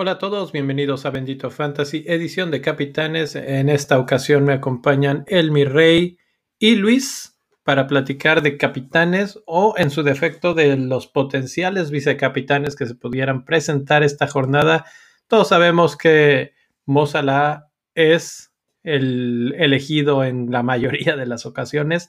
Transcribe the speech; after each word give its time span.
Hola 0.00 0.12
a 0.12 0.18
todos, 0.18 0.52
bienvenidos 0.52 1.06
a 1.06 1.10
Bendito 1.10 1.50
Fantasy, 1.50 2.04
edición 2.06 2.52
de 2.52 2.60
Capitanes. 2.60 3.34
En 3.34 3.68
esta 3.68 3.98
ocasión 3.98 4.44
me 4.44 4.52
acompañan 4.52 5.24
Elmi 5.26 5.64
Rey 5.64 6.18
y 6.56 6.76
Luis 6.76 7.36
para 7.64 7.88
platicar 7.88 8.42
de 8.42 8.56
capitanes 8.56 9.40
o 9.44 9.74
en 9.76 9.90
su 9.90 10.04
defecto 10.04 10.54
de 10.54 10.76
los 10.76 11.08
potenciales 11.08 11.90
vicecapitanes 11.90 12.76
que 12.76 12.86
se 12.86 12.94
pudieran 12.94 13.44
presentar 13.44 14.04
esta 14.04 14.28
jornada. 14.28 14.84
Todos 15.26 15.48
sabemos 15.48 15.96
que 15.96 16.52
Mozala 16.86 17.68
es 17.96 18.52
el 18.84 19.52
elegido 19.58 20.22
en 20.22 20.52
la 20.52 20.62
mayoría 20.62 21.16
de 21.16 21.26
las 21.26 21.44
ocasiones. 21.44 22.08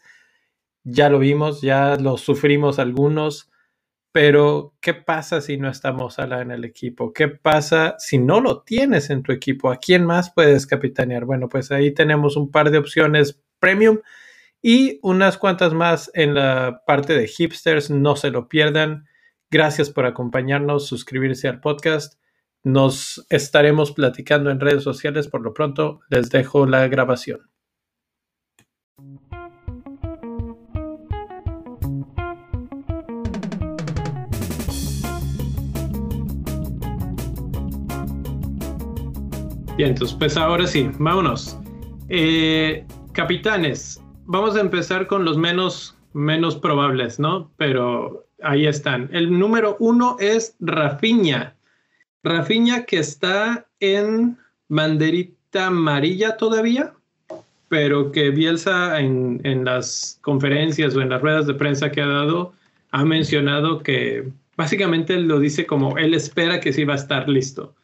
Ya 0.84 1.10
lo 1.10 1.18
vimos, 1.18 1.64
ya 1.64 1.96
lo 1.96 2.18
sufrimos 2.18 2.78
algunos 2.78 3.50
pero, 4.12 4.74
¿qué 4.82 4.96
pasa 4.96 5.40
si 5.40 5.58
no 5.58 5.70
está 5.70 5.92
Mozala 5.92 6.42
en 6.42 6.52
el 6.52 6.66
equipo? 6.66 7.14
¿Qué 7.14 7.28
pasa 7.28 7.96
si 8.00 8.18
no 8.18 8.42
lo 8.42 8.64
tienes 8.64 9.12
en 9.12 9.22
tu 9.22 9.32
equipo? 9.32 9.70
¿A 9.72 9.78
quién 9.78 10.04
más 10.04 10.32
puedes 10.34 10.66
capitanear? 10.66 11.26
Bueno, 11.26 11.48
pues 11.48 11.72
ahí 11.72 11.94
tenemos 11.94 12.36
un 12.36 12.50
par 12.50 12.72
de 12.72 12.80
opciones 12.80 13.40
premium 13.60 14.00
y 14.62 15.00
unas 15.04 15.38
cuantas 15.38 15.74
más 15.74 16.10
en 16.16 16.34
la 16.34 16.82
parte 16.88 17.14
de 17.14 17.28
hipsters. 17.28 17.92
No 17.92 18.16
se 18.16 18.32
lo 18.32 18.50
pierdan. 18.50 19.06
Gracias 19.52 19.92
por 19.92 20.06
acompañarnos, 20.06 20.88
suscribirse 20.88 21.48
al 21.48 21.60
podcast. 21.60 22.20
Nos 22.64 23.26
estaremos 23.30 23.92
platicando 23.92 24.50
en 24.50 24.60
redes 24.60 24.84
sociales. 24.84 25.28
Por 25.28 25.42
lo 25.42 25.54
pronto, 25.54 26.02
les 26.10 26.30
dejo 26.32 26.66
la 26.66 26.88
grabación. 26.88 27.50
Bien, 39.80 39.92
entonces, 39.92 40.18
pues 40.20 40.36
ahora 40.36 40.68
sí, 40.68 40.92
vámonos. 41.00 41.58
Eh, 42.10 42.84
capitanes, 43.14 44.04
vamos 44.26 44.58
a 44.58 44.60
empezar 44.60 45.08
con 45.08 45.24
los 45.24 45.38
menos, 45.38 45.96
menos 46.12 46.58
probables, 46.58 47.18
¿no? 47.18 47.50
Pero 47.56 48.26
ahí 48.44 48.68
están. 48.68 49.10
El 49.14 49.40
número 49.40 49.78
uno 49.80 50.18
es 50.20 50.54
Rafiña. 50.60 51.56
Rafiña 52.24 52.84
que 52.84 52.98
está 52.98 53.68
en 53.80 54.38
banderita 54.68 55.68
amarilla 55.68 56.36
todavía, 56.36 56.92
pero 57.70 58.12
que 58.12 58.32
Bielsa 58.32 59.00
en, 59.00 59.40
en 59.46 59.64
las 59.64 60.20
conferencias 60.22 60.94
o 60.94 61.02
en 61.02 61.08
las 61.08 61.22
ruedas 61.22 61.48
de 61.48 61.54
prensa 61.54 61.90
que 61.90 62.02
ha 62.02 62.08
dado 62.08 62.52
ha 62.92 63.06
mencionado 63.06 63.82
que 63.82 64.28
básicamente 64.58 65.18
lo 65.22 65.40
dice 65.40 65.66
como 65.66 65.98
él 65.98 66.16
espera 66.16 66.60
que 66.60 66.74
sí 66.74 66.84
va 66.84 66.96
a 66.96 66.98
estar 66.98 67.30
listo. 67.30 67.76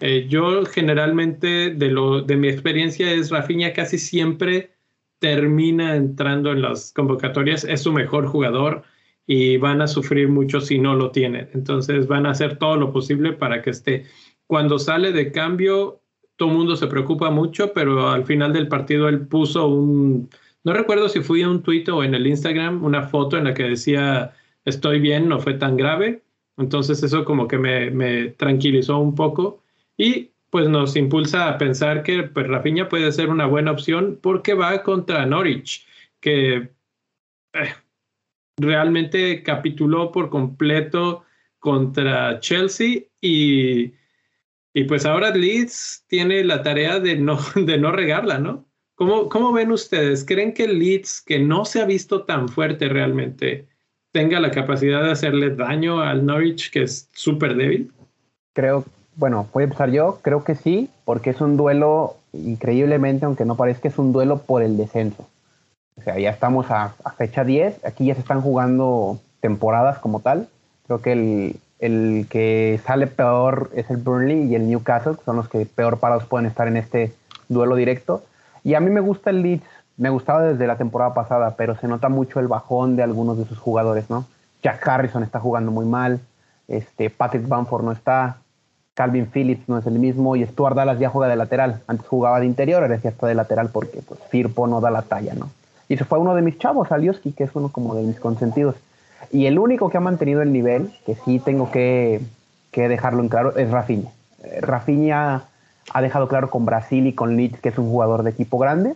Eh, 0.00 0.26
yo 0.28 0.64
generalmente, 0.64 1.70
de, 1.70 1.90
lo, 1.90 2.20
de 2.22 2.36
mi 2.36 2.48
experiencia, 2.48 3.12
es 3.12 3.30
Rafinha 3.30 3.72
casi 3.72 3.98
siempre 3.98 4.72
termina 5.18 5.96
entrando 5.96 6.52
en 6.52 6.62
las 6.62 6.92
convocatorias, 6.92 7.64
es 7.64 7.82
su 7.82 7.92
mejor 7.92 8.26
jugador 8.26 8.82
y 9.26 9.56
van 9.56 9.80
a 9.80 9.86
sufrir 9.86 10.28
mucho 10.28 10.60
si 10.60 10.78
no 10.78 10.94
lo 10.94 11.10
tienen. 11.10 11.48
Entonces 11.54 12.06
van 12.08 12.26
a 12.26 12.30
hacer 12.30 12.58
todo 12.58 12.76
lo 12.76 12.92
posible 12.92 13.32
para 13.32 13.62
que 13.62 13.70
esté. 13.70 14.04
Cuando 14.46 14.78
sale 14.78 15.12
de 15.12 15.32
cambio, 15.32 16.02
todo 16.36 16.50
el 16.50 16.56
mundo 16.56 16.76
se 16.76 16.88
preocupa 16.88 17.30
mucho, 17.30 17.72
pero 17.72 18.10
al 18.10 18.24
final 18.24 18.52
del 18.52 18.68
partido 18.68 19.08
él 19.08 19.26
puso 19.26 19.66
un, 19.68 20.28
no 20.64 20.72
recuerdo 20.72 21.08
si 21.08 21.20
fui 21.20 21.42
a 21.42 21.48
un 21.48 21.62
tweet 21.62 21.84
o 21.90 22.04
en 22.04 22.14
el 22.14 22.26
Instagram, 22.26 22.84
una 22.84 23.04
foto 23.08 23.38
en 23.38 23.44
la 23.44 23.54
que 23.54 23.64
decía, 23.64 24.34
estoy 24.64 25.00
bien, 25.00 25.28
no 25.28 25.40
fue 25.40 25.54
tan 25.54 25.76
grave. 25.76 26.22
Entonces 26.58 27.02
eso 27.02 27.24
como 27.24 27.48
que 27.48 27.58
me, 27.58 27.90
me 27.90 28.28
tranquilizó 28.30 28.98
un 28.98 29.14
poco 29.14 29.63
y 29.96 30.30
pues 30.50 30.68
nos 30.68 30.94
impulsa 30.94 31.48
a 31.48 31.58
pensar 31.58 32.04
que 32.04 32.22
pues, 32.22 32.46
Rafinha 32.46 32.88
puede 32.88 33.10
ser 33.10 33.28
una 33.28 33.46
buena 33.46 33.72
opción 33.72 34.18
porque 34.22 34.54
va 34.54 34.84
contra 34.84 35.26
Norwich, 35.26 35.84
que 36.20 36.70
eh, 37.54 37.74
realmente 38.56 39.42
capituló 39.42 40.12
por 40.12 40.30
completo 40.30 41.24
contra 41.58 42.38
Chelsea 42.38 43.02
y, 43.20 43.94
y, 44.72 44.84
pues 44.84 45.04
ahora 45.06 45.34
Leeds 45.34 46.04
tiene 46.06 46.44
la 46.44 46.62
tarea 46.62 47.00
de 47.00 47.16
no, 47.16 47.36
de 47.56 47.78
no 47.78 47.90
regarla, 47.90 48.38
¿no? 48.38 48.64
¿Cómo, 48.94 49.28
¿Cómo 49.28 49.52
ven 49.52 49.72
ustedes? 49.72 50.24
¿Creen 50.24 50.54
que 50.54 50.68
Leeds, 50.68 51.20
que 51.20 51.40
no 51.40 51.64
se 51.64 51.80
ha 51.80 51.84
visto 51.84 52.22
tan 52.22 52.48
fuerte 52.48 52.88
realmente, 52.88 53.66
tenga 54.12 54.38
la 54.38 54.52
capacidad 54.52 55.02
de 55.02 55.10
hacerle 55.10 55.50
daño 55.50 56.00
al 56.00 56.24
Norwich, 56.24 56.70
que 56.70 56.82
es 56.82 57.10
súper 57.12 57.56
débil? 57.56 57.90
Creo 58.52 58.84
bueno, 59.16 59.46
voy 59.52 59.62
a 59.62 59.64
empezar 59.64 59.90
yo. 59.90 60.18
Creo 60.22 60.44
que 60.44 60.54
sí, 60.54 60.90
porque 61.04 61.30
es 61.30 61.40
un 61.40 61.56
duelo, 61.56 62.16
increíblemente, 62.32 63.24
aunque 63.26 63.44
no 63.44 63.56
parezca, 63.56 63.88
es 63.88 63.98
un 63.98 64.12
duelo 64.12 64.38
por 64.38 64.62
el 64.62 64.76
descenso. 64.76 65.26
O 65.96 66.02
sea, 66.02 66.18
ya 66.18 66.30
estamos 66.30 66.70
a, 66.70 66.94
fecha 67.16 67.44
10, 67.44 67.84
aquí 67.84 68.06
ya 68.06 68.14
se 68.14 68.20
están 68.20 68.40
jugando 68.40 69.20
temporadas 69.40 69.98
como 69.98 70.20
tal. 70.20 70.48
Creo 70.86 71.00
que 71.00 71.12
el, 71.12 71.56
el, 71.78 72.26
que 72.28 72.80
sale 72.84 73.06
peor 73.06 73.70
es 73.74 73.90
el 73.90 73.98
Burnley 73.98 74.48
y 74.48 74.54
el 74.54 74.68
Newcastle, 74.68 75.16
que 75.16 75.24
son 75.24 75.36
los 75.36 75.48
que 75.48 75.66
peor 75.66 75.98
parados 75.98 76.24
pueden 76.24 76.46
estar 76.46 76.66
en 76.66 76.76
este 76.76 77.14
duelo 77.48 77.76
directo. 77.76 78.24
Y 78.64 78.74
a 78.74 78.80
mí 78.80 78.90
me 78.90 79.00
gusta 79.00 79.30
el 79.30 79.42
Leeds, 79.42 79.66
me 79.96 80.10
gustaba 80.10 80.42
desde 80.42 80.66
la 80.66 80.76
temporada 80.76 81.14
pasada, 81.14 81.54
pero 81.56 81.76
se 81.76 81.86
nota 81.86 82.08
mucho 82.08 82.40
el 82.40 82.48
bajón 82.48 82.96
de 82.96 83.02
algunos 83.02 83.38
de 83.38 83.44
sus 83.44 83.58
jugadores, 83.58 84.10
¿no? 84.10 84.26
Jack 84.62 84.86
Harrison 84.88 85.22
está 85.22 85.38
jugando 85.38 85.70
muy 85.70 85.84
mal, 85.84 86.20
este, 86.66 87.10
Patrick 87.10 87.46
Bamford 87.46 87.84
no 87.84 87.92
está, 87.92 88.38
Calvin 88.94 89.26
Phillips 89.26 89.68
no 89.68 89.78
es 89.78 89.86
el 89.86 89.98
mismo 89.98 90.36
y 90.36 90.46
Stuart 90.46 90.76
Dallas 90.76 90.98
ya 90.98 91.10
juega 91.10 91.28
de 91.28 91.36
lateral. 91.36 91.82
Antes 91.86 92.06
jugaba 92.06 92.40
de 92.40 92.46
interior, 92.46 92.82
ahora 92.82 92.96
ya 92.96 93.10
está 93.10 93.26
de 93.26 93.34
lateral 93.34 93.70
porque 93.72 94.00
pues, 94.02 94.20
Firpo 94.30 94.66
no 94.66 94.80
da 94.80 94.90
la 94.90 95.02
talla, 95.02 95.34
¿no? 95.34 95.50
Y 95.88 95.96
se 95.96 96.04
fue 96.04 96.18
uno 96.18 96.34
de 96.34 96.42
mis 96.42 96.58
chavos, 96.58 96.92
Alioski, 96.92 97.32
que 97.32 97.44
es 97.44 97.50
uno 97.54 97.68
como 97.68 97.94
de 97.94 98.02
mis 98.02 98.18
consentidos. 98.18 98.76
Y 99.30 99.46
el 99.46 99.58
único 99.58 99.90
que 99.90 99.96
ha 99.96 100.00
mantenido 100.00 100.42
el 100.42 100.52
nivel, 100.52 100.92
que 101.04 101.16
sí 101.16 101.40
tengo 101.40 101.70
que, 101.70 102.20
dejarlo 102.72 103.22
en 103.22 103.28
claro, 103.28 103.56
es 103.56 103.70
Rafinha. 103.70 104.10
Eh, 104.42 104.60
Rafinha 104.60 105.44
ha 105.92 106.02
dejado 106.02 106.28
claro 106.28 106.50
con 106.50 106.64
Brasil 106.64 107.06
y 107.06 107.12
con 107.12 107.36
Leeds 107.36 107.60
que 107.60 107.68
es 107.68 107.78
un 107.78 107.90
jugador 107.90 108.22
de 108.22 108.30
equipo 108.30 108.58
grande. 108.58 108.94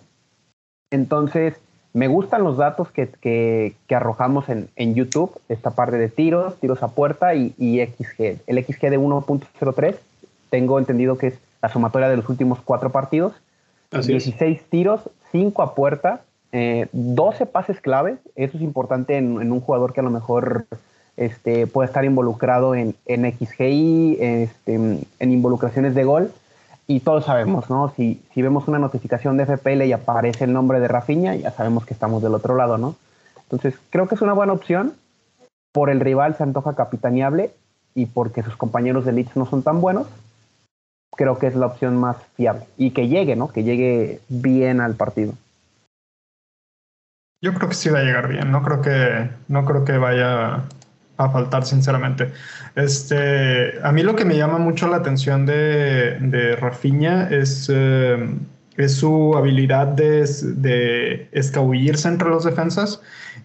Entonces, 0.90 1.54
me 1.98 2.06
gustan 2.06 2.44
los 2.44 2.56
datos 2.56 2.88
que, 2.92 3.74
arrojamos 3.90 4.44
en, 4.48 4.94
YouTube, 4.94 5.32
esta 5.48 5.72
parte 5.72 5.98
de 5.98 6.08
tiros, 6.08 6.54
tiros 6.60 6.80
a 6.84 6.88
puerta 6.88 7.34
y, 7.34 7.50
XG. 7.58 8.38
El 8.46 8.64
XG 8.64 8.82
de 8.88 9.00
1.03, 9.00 9.96
tengo 10.48 10.78
entendido 10.78 11.18
que 11.18 11.26
es 11.26 11.38
la 11.60 11.68
sumatoria 11.68 12.08
de 12.08 12.16
los 12.16 12.28
últimos 12.28 12.60
cuatro 12.64 12.90
partidos. 12.90 13.32
16 13.90 14.62
tiros, 14.70 15.10
5 15.32 15.60
a 15.60 15.74
puerta, 15.74 16.20
12 16.52 17.42
eh, 17.42 17.46
pases 17.46 17.80
clave. 17.80 18.18
Eso 18.36 18.56
es 18.58 18.62
importante 18.62 19.16
en, 19.16 19.50
un 19.50 19.60
jugador 19.60 19.92
que 19.92 19.98
a 19.98 20.04
lo 20.04 20.10
mejor 20.10 20.66
este, 21.16 21.66
puede 21.66 21.88
estar 21.88 22.04
involucrado 22.04 22.76
en, 22.76 22.94
en 23.06 23.24
XGI, 23.24 24.18
este, 24.20 24.74
en 24.74 25.32
involucraciones 25.32 25.96
de 25.96 26.04
gol 26.04 26.32
y 26.90 27.00
todos 27.00 27.26
sabemos, 27.26 27.68
¿no? 27.68 27.92
Si, 27.94 28.24
si 28.32 28.40
vemos 28.40 28.66
una 28.66 28.78
notificación 28.78 29.36
de 29.36 29.44
FPL 29.44 29.82
y 29.82 29.92
aparece 29.92 30.44
el 30.44 30.54
nombre 30.54 30.80
de 30.80 30.88
Rafinha, 30.88 31.36
ya 31.36 31.50
sabemos 31.50 31.84
que 31.84 31.92
estamos 31.92 32.22
del 32.22 32.34
otro 32.34 32.56
lado, 32.56 32.78
¿no? 32.78 32.96
Entonces, 33.42 33.78
creo 33.90 34.08
que 34.08 34.14
es 34.14 34.22
una 34.22 34.32
buena 34.32 34.54
opción. 34.54 34.94
Por 35.72 35.90
el 35.90 36.00
rival 36.00 36.34
se 36.36 36.44
antoja 36.44 36.74
capitaneable 36.74 37.52
y 37.94 38.06
porque 38.06 38.42
sus 38.42 38.56
compañeros 38.56 39.04
de 39.04 39.12
Leeds 39.12 39.36
no 39.36 39.44
son 39.44 39.62
tan 39.62 39.82
buenos, 39.82 40.06
creo 41.14 41.38
que 41.38 41.46
es 41.46 41.54
la 41.54 41.66
opción 41.66 41.98
más 41.98 42.16
fiable. 42.36 42.64
Y 42.78 42.92
que 42.92 43.08
llegue, 43.08 43.36
¿no? 43.36 43.48
Que 43.48 43.64
llegue 43.64 44.20
bien 44.28 44.80
al 44.80 44.94
partido. 44.94 45.34
Yo 47.42 47.52
creo 47.52 47.68
que 47.68 47.74
sí 47.74 47.90
va 47.90 47.98
a 47.98 48.02
llegar 48.02 48.28
bien. 48.28 48.50
No 48.50 48.62
creo 48.62 48.80
que, 48.80 49.30
no 49.48 49.66
creo 49.66 49.84
que 49.84 49.98
vaya 49.98 50.64
a 51.18 51.28
faltar, 51.30 51.64
sinceramente. 51.64 52.32
Este, 52.74 53.78
a 53.82 53.92
mí 53.92 54.02
lo 54.02 54.16
que 54.16 54.24
me 54.24 54.36
llama 54.36 54.58
mucho 54.58 54.88
la 54.88 54.96
atención 54.96 55.44
de, 55.44 56.18
de 56.20 56.56
Rafinha 56.56 57.28
es, 57.28 57.68
eh, 57.72 58.16
es 58.78 58.94
su 58.94 59.36
habilidad 59.36 59.88
de, 59.88 60.26
de, 60.56 61.28
escabullirse 61.32 62.08
entre 62.08 62.28
los 62.28 62.44
defensas 62.44 63.02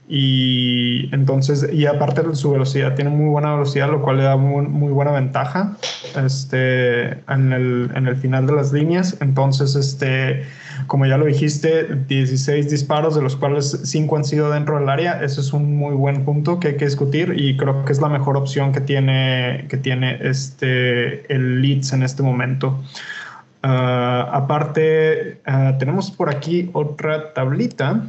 y 0.07 1.13
entonces, 1.13 1.67
y 1.73 1.85
aparte 1.87 2.21
de 2.21 2.35
su 2.35 2.51
velocidad, 2.51 2.95
tiene 2.95 3.09
muy 3.09 3.29
buena 3.29 3.53
velocidad, 3.53 3.89
lo 3.89 4.01
cual 4.01 4.17
le 4.17 4.23
da 4.23 4.37
muy, 4.37 4.65
muy 4.67 4.93
buena 4.93 5.11
ventaja 5.11 5.75
este, 6.23 7.11
en, 7.31 7.51
el, 7.51 7.89
en 7.95 8.07
el 8.07 8.15
final 8.15 8.45
de 8.45 8.53
las 8.53 8.71
líneas. 8.71 9.17
Entonces, 9.21 9.75
este 9.75 10.43
como 10.87 11.05
ya 11.05 11.17
lo 11.17 11.25
dijiste, 11.25 11.87
16 12.07 12.69
disparos, 12.69 13.15
de 13.15 13.21
los 13.21 13.35
cuales 13.35 13.79
5 13.83 14.17
han 14.17 14.25
sido 14.25 14.51
dentro 14.51 14.79
del 14.79 14.89
área. 14.89 15.23
Ese 15.23 15.41
es 15.41 15.53
un 15.53 15.75
muy 15.77 15.95
buen 15.95 16.25
punto 16.25 16.59
que 16.59 16.69
hay 16.69 16.77
que 16.77 16.85
discutir 16.85 17.33
y 17.35 17.57
creo 17.57 17.85
que 17.85 17.91
es 17.91 18.01
la 18.01 18.09
mejor 18.09 18.37
opción 18.37 18.71
que 18.71 18.81
tiene, 18.81 19.65
que 19.69 19.77
tiene 19.77 20.19
este, 20.21 21.33
el 21.33 21.61
Leeds 21.61 21.93
en 21.93 22.03
este 22.03 22.23
momento. 22.23 22.81
Ah, 23.65 24.29
aparte, 24.33 25.41
ah, 25.45 25.75
tenemos 25.79 26.11
por 26.11 26.29
aquí 26.29 26.69
otra 26.73 27.33
tablita 27.33 28.03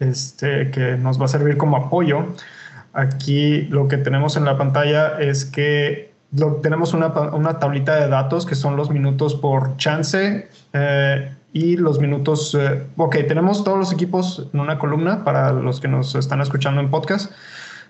este, 0.00 0.70
que 0.70 0.96
nos 0.96 1.20
va 1.20 1.26
a 1.26 1.28
servir 1.28 1.58
como 1.58 1.76
apoyo. 1.76 2.34
Aquí 2.94 3.62
lo 3.64 3.88
que 3.88 3.98
tenemos 3.98 4.38
en 4.38 4.46
la 4.46 4.56
pantalla 4.56 5.18
es 5.20 5.44
que 5.44 6.14
tenemos 6.62 6.94
una, 6.94 7.08
una, 7.08 7.58
tablita 7.58 7.96
de 7.96 8.08
datos 8.08 8.46
que 8.46 8.54
son 8.54 8.76
los 8.76 8.90
minutos 8.90 9.34
por 9.34 9.76
chance 9.76 10.48
eh, 10.72 11.34
y 11.52 11.76
los 11.76 12.00
minutos. 12.00 12.56
Eh, 12.58 12.82
ok, 12.96 13.16
tenemos 13.28 13.64
todos 13.64 13.78
los 13.78 13.92
equipos 13.92 14.48
en 14.54 14.60
una 14.60 14.78
columna 14.78 15.24
para 15.24 15.52
los 15.52 15.78
que 15.78 15.88
nos 15.88 16.14
están 16.14 16.40
escuchando 16.40 16.80
en 16.80 16.90
podcast. 16.90 17.32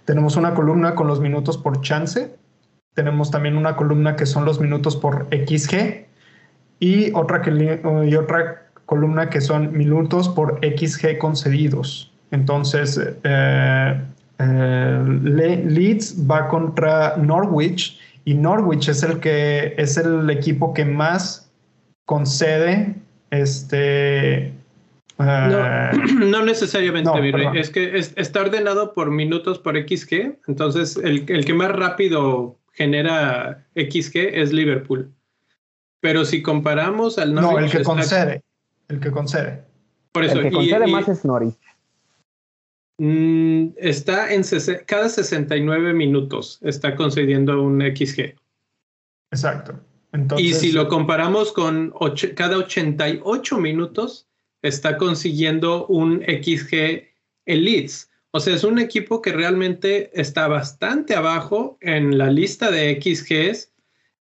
Tenemos 0.06 0.34
una 0.34 0.54
columna 0.54 0.96
con 0.96 1.06
los 1.06 1.20
minutos 1.20 1.56
por 1.56 1.80
chance. 1.82 2.36
Tenemos 2.94 3.30
también 3.30 3.56
una 3.56 3.76
columna 3.76 4.16
que 4.16 4.26
son 4.26 4.44
los 4.44 4.60
minutos 4.60 4.96
por 4.96 5.28
XG 5.30 6.06
y 6.78 7.12
otra, 7.14 7.42
que, 7.42 7.80
y 8.06 8.14
otra 8.14 8.66
columna 8.86 9.28
que 9.30 9.40
son 9.40 9.76
minutos 9.76 10.28
por 10.28 10.60
XG 10.62 11.18
concedidos. 11.18 12.12
Entonces, 12.30 13.00
eh, 13.24 14.00
eh, 14.38 15.02
Leeds 15.04 16.16
va 16.30 16.48
contra 16.48 17.16
Norwich 17.16 17.98
y 18.24 18.34
Norwich 18.34 18.88
es 18.88 19.02
el 19.02 19.20
que 19.20 19.74
es 19.76 19.96
el 19.96 20.28
equipo 20.30 20.74
que 20.74 20.84
más 20.84 21.50
concede 22.04 22.94
este 23.30 24.52
no, 25.18 25.92
no, 26.26 26.44
necesariamente, 26.44 27.10
es 27.54 27.70
que 27.70 27.96
está 27.96 28.40
ordenado 28.42 28.92
por 28.92 29.10
minutos 29.10 29.58
por 29.58 29.76
XG, 29.76 30.36
entonces 30.46 30.98
el, 31.02 31.24
el, 31.28 31.44
que 31.44 31.54
más 31.54 31.72
rápido 31.72 32.58
genera 32.72 33.64
XG 33.74 34.16
es 34.34 34.52
Liverpool. 34.52 35.10
Pero 36.00 36.24
si 36.24 36.42
comparamos 36.42 37.18
al 37.18 37.34
Norwich... 37.34 37.52
No, 37.52 37.58
el 37.58 37.70
que 37.70 37.82
concede, 37.82 38.42
el 38.88 39.00
que 39.00 39.10
concede. 39.10 39.64
Por 40.12 40.24
eso, 40.24 40.38
el 40.38 40.44
que 40.44 40.50
concede 40.52 40.86
más 40.86 41.08
es 41.08 41.24
Norwich. 41.24 41.56
Mm, 42.98 43.74
está 43.76 44.32
en 44.32 44.42
cada 44.86 45.08
69 45.08 45.92
minutos 45.92 46.58
está 46.62 46.96
concediendo 46.96 47.62
un 47.62 47.82
XG. 47.82 48.34
Exacto. 49.30 49.78
y 50.38 50.54
si 50.54 50.72
lo 50.72 50.88
comparamos 50.88 51.52
con 51.52 51.92
cada 52.34 52.56
88 52.56 53.58
minutos, 53.58 54.26
está 54.62 54.96
consiguiendo 54.96 55.86
un 55.88 56.22
XG 56.22 57.04
Elites. 57.44 58.10
O 58.30 58.40
sea, 58.40 58.54
es 58.54 58.64
un 58.64 58.78
equipo 58.78 59.20
que 59.20 59.32
realmente 59.32 60.10
está 60.18 60.48
bastante 60.48 61.14
abajo 61.14 61.76
en 61.80 62.16
la 62.16 62.30
lista 62.30 62.70
de 62.70 62.98
XGs, 63.00 63.72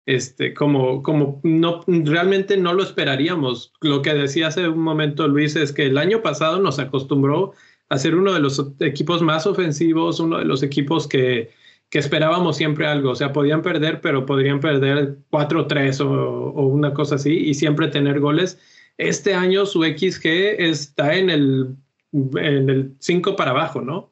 este, 0.05 0.53
como, 0.53 1.01
como 1.01 1.39
no, 1.43 1.81
realmente 1.87 2.57
no 2.57 2.73
lo 2.73 2.83
esperaríamos. 2.83 3.73
Lo 3.81 4.01
que 4.01 4.13
decía 4.13 4.47
hace 4.47 4.69
un 4.69 4.79
momento 4.79 5.27
Luis 5.27 5.55
es 5.55 5.71
que 5.71 5.87
el 5.87 5.97
año 5.97 6.21
pasado 6.21 6.59
nos 6.59 6.79
acostumbró 6.79 7.53
a 7.89 7.97
ser 7.97 8.15
uno 8.15 8.33
de 8.33 8.39
los 8.39 8.63
equipos 8.79 9.21
más 9.21 9.47
ofensivos, 9.47 10.19
uno 10.19 10.39
de 10.39 10.45
los 10.45 10.63
equipos 10.63 11.07
que, 11.07 11.51
que 11.89 11.99
esperábamos 11.99 12.57
siempre 12.57 12.87
algo. 12.87 13.11
O 13.11 13.15
sea, 13.15 13.33
podían 13.33 13.61
perder, 13.61 14.01
pero 14.01 14.25
podrían 14.25 14.59
perder 14.59 15.17
4-3 15.31 16.01
o, 16.01 16.51
o, 16.51 16.67
una 16.67 16.93
cosa 16.93 17.15
así 17.15 17.33
y 17.33 17.53
siempre 17.53 17.87
tener 17.87 18.19
goles. 18.19 18.59
Este 18.97 19.33
año 19.33 19.65
su 19.65 19.83
XG 19.83 20.25
está 20.59 21.15
en 21.15 21.29
el, 21.29 21.75
en 22.13 22.69
el 22.69 22.95
5 22.99 23.35
para 23.35 23.51
abajo, 23.51 23.81
¿no? 23.81 24.11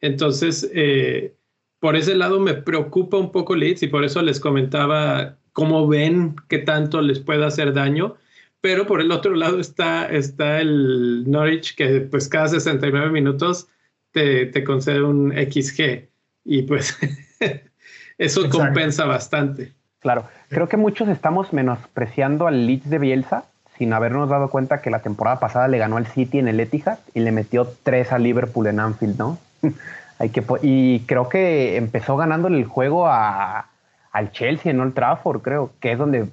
Entonces, 0.00 0.68
eh, 0.74 1.34
por 1.82 1.96
ese 1.96 2.14
lado 2.14 2.38
me 2.38 2.54
preocupa 2.54 3.16
un 3.16 3.32
poco 3.32 3.56
Leeds 3.56 3.82
y 3.82 3.88
por 3.88 4.04
eso 4.04 4.22
les 4.22 4.38
comentaba 4.38 5.34
cómo 5.52 5.88
ven 5.88 6.36
que 6.48 6.58
tanto 6.58 7.02
les 7.02 7.18
puede 7.18 7.44
hacer 7.44 7.72
daño 7.72 8.14
pero 8.62 8.86
por 8.86 9.00
el 9.00 9.10
otro 9.10 9.34
lado 9.34 9.58
está, 9.58 10.06
está 10.06 10.60
el 10.60 11.28
Norwich 11.28 11.74
que 11.74 12.00
pues 12.00 12.28
cada 12.28 12.46
69 12.46 13.10
minutos 13.10 13.66
te, 14.12 14.46
te 14.46 14.62
concede 14.62 15.02
un 15.02 15.32
XG 15.32 16.08
y 16.44 16.62
pues 16.62 16.96
eso 18.18 18.48
compensa 18.48 19.04
bastante. 19.04 19.72
Claro, 19.98 20.28
creo 20.48 20.68
que 20.68 20.76
muchos 20.76 21.08
estamos 21.08 21.52
menospreciando 21.52 22.46
al 22.46 22.68
Leeds 22.68 22.88
de 22.88 23.00
Bielsa 23.00 23.46
sin 23.76 23.92
habernos 23.92 24.30
dado 24.30 24.48
cuenta 24.48 24.80
que 24.80 24.90
la 24.90 25.02
temporada 25.02 25.40
pasada 25.40 25.66
le 25.66 25.78
ganó 25.78 25.96
al 25.96 26.06
City 26.06 26.38
en 26.38 26.46
el 26.46 26.60
Etihad 26.60 27.00
y 27.14 27.20
le 27.20 27.32
metió 27.32 27.66
tres 27.82 28.12
a 28.12 28.18
Liverpool 28.18 28.68
en 28.68 28.78
Anfield, 28.78 29.18
¿no? 29.18 29.38
Hay 30.22 30.28
que, 30.28 30.44
y 30.62 31.00
creo 31.00 31.28
que 31.28 31.76
empezó 31.76 32.16
ganándole 32.16 32.56
el 32.56 32.64
juego 32.64 33.08
a, 33.08 33.66
al 34.12 34.30
Chelsea 34.30 34.70
en 34.70 34.78
Old 34.78 34.94
Trafford, 34.94 35.42
creo, 35.42 35.72
que 35.80 35.90
es 35.90 35.98
donde 35.98 36.28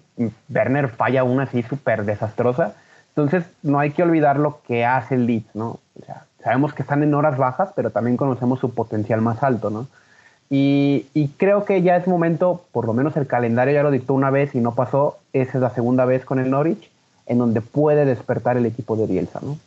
Werner 0.48 0.90
falla 0.90 1.24
una 1.24 1.46
así 1.46 1.64
súper 1.64 2.06
desastrosa. 2.06 2.76
Entonces, 3.08 3.46
no 3.64 3.80
hay 3.80 3.90
que 3.90 4.04
olvidar 4.04 4.38
lo 4.38 4.62
que 4.62 4.86
hace 4.86 5.16
el 5.16 5.26
Leeds, 5.26 5.56
¿no? 5.56 5.80
O 6.00 6.06
sea, 6.06 6.26
sabemos 6.44 6.76
que 6.76 6.84
están 6.84 7.02
en 7.02 7.16
horas 7.16 7.40
bajas, 7.40 7.72
pero 7.76 7.90
también 7.90 8.16
conocemos 8.16 8.60
su 8.60 8.76
potencial 8.76 9.22
más 9.22 9.42
alto, 9.42 9.72
¿no? 9.72 9.88
Y, 10.52 11.32
creo 11.38 11.66
que 11.66 11.82
ya 11.82 11.96
es 11.96 12.06
momento, 12.06 12.66
por 12.72 12.86
lo 12.86 12.94
menos 12.94 13.18
el 13.18 13.26
calendario 13.26 13.74
ya 13.74 13.82
lo 13.82 13.90
dictó 13.90 14.14
una 14.14 14.30
vez 14.30 14.54
y 14.54 14.60
no 14.60 14.76
pasó, 14.76 15.18
esa 15.34 15.58
es 15.58 15.62
la 15.64 15.72
segunda 15.72 16.06
vez 16.06 16.26
con 16.26 16.38
el 16.38 16.52
Norwich, 16.52 16.92
en 17.26 17.40
donde 17.40 17.62
puede 17.62 18.06
despertar 18.06 18.56
el 18.56 18.68
equipo 18.68 18.96
de 18.96 19.08
Bielsa, 19.08 19.40
¿no? 19.42 19.58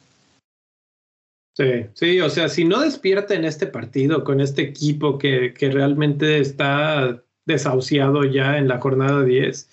Sí, 1.54 1.86
sí, 1.92 2.20
o 2.20 2.30
sea, 2.30 2.48
si 2.48 2.64
no 2.64 2.80
despierta 2.80 3.34
en 3.34 3.44
este 3.44 3.66
partido 3.66 4.24
con 4.24 4.40
este 4.40 4.62
equipo 4.62 5.18
que, 5.18 5.52
que 5.52 5.70
realmente 5.70 6.38
está 6.38 7.22
desahuciado 7.44 8.24
ya 8.24 8.58
en 8.58 8.68
la 8.68 8.80
jornada 8.80 9.22
10. 9.22 9.68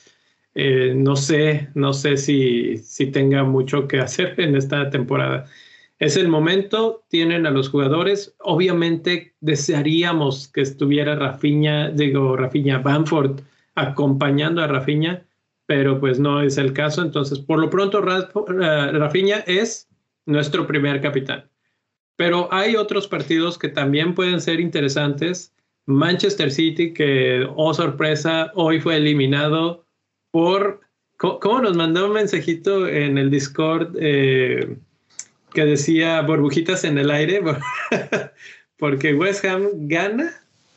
Eh, 0.56 0.94
no 0.96 1.16
sé, 1.16 1.70
no 1.76 1.94
sé 1.94 2.18
si, 2.18 2.78
si 2.78 3.08
tenga 3.08 3.44
mucho 3.44 3.88
que 3.88 4.00
hacer 4.00 4.36
en 4.40 4.56
esta 4.56 4.90
temporada. 4.90 5.46
Es 6.00 6.16
el 6.18 6.28
momento, 6.30 7.04
tienen 7.10 7.46
a 7.46 7.52
los 7.52 7.70
jugadores. 7.70 8.36
Obviamente 8.40 9.36
desearíamos 9.42 10.48
que 10.48 10.62
estuviera 10.62 11.16
Rafiña, 11.16 11.90
digo, 11.92 12.36
Rafiña 12.38 12.80
Banford 12.80 13.42
acompañando 13.76 14.62
a 14.62 14.68
Rafiña, 14.68 15.26
pero 15.66 16.00
pues 16.00 16.20
no 16.20 16.42
es 16.42 16.58
el 16.58 16.74
caso. 16.74 17.02
Entonces, 17.02 17.40
por 17.40 17.60
lo 17.60 17.70
pronto, 17.70 18.00
eh, 18.00 18.92
Rafiña 18.94 19.44
es 19.48 19.88
nuestro 20.26 20.66
primer 20.68 21.02
capitán. 21.02 21.50
Pero 22.20 22.50
hay 22.52 22.76
otros 22.76 23.08
partidos 23.08 23.58
que 23.58 23.70
también 23.70 24.14
pueden 24.14 24.42
ser 24.42 24.60
interesantes. 24.60 25.54
Manchester 25.86 26.52
City, 26.52 26.92
que, 26.92 27.48
oh 27.56 27.74
sorpresa, 27.74 28.52
hoy 28.56 28.82
fue 28.82 28.98
eliminado 28.98 29.86
por... 30.30 30.82
¿Cómo 31.16 31.62
nos 31.62 31.78
mandó 31.78 32.08
un 32.08 32.12
mensajito 32.12 32.90
en 32.90 33.18
el 33.18 33.32
Discord 33.32 33.96
eh, 34.02 34.76
que 35.54 35.64
decía 35.64 36.22
burbujitas 36.22 36.84
en 36.84 36.98
el 36.98 37.10
aire? 37.10 37.42
Porque 38.78 39.14
West 39.14 39.46
Ham 39.46 39.70
gana 39.88 40.34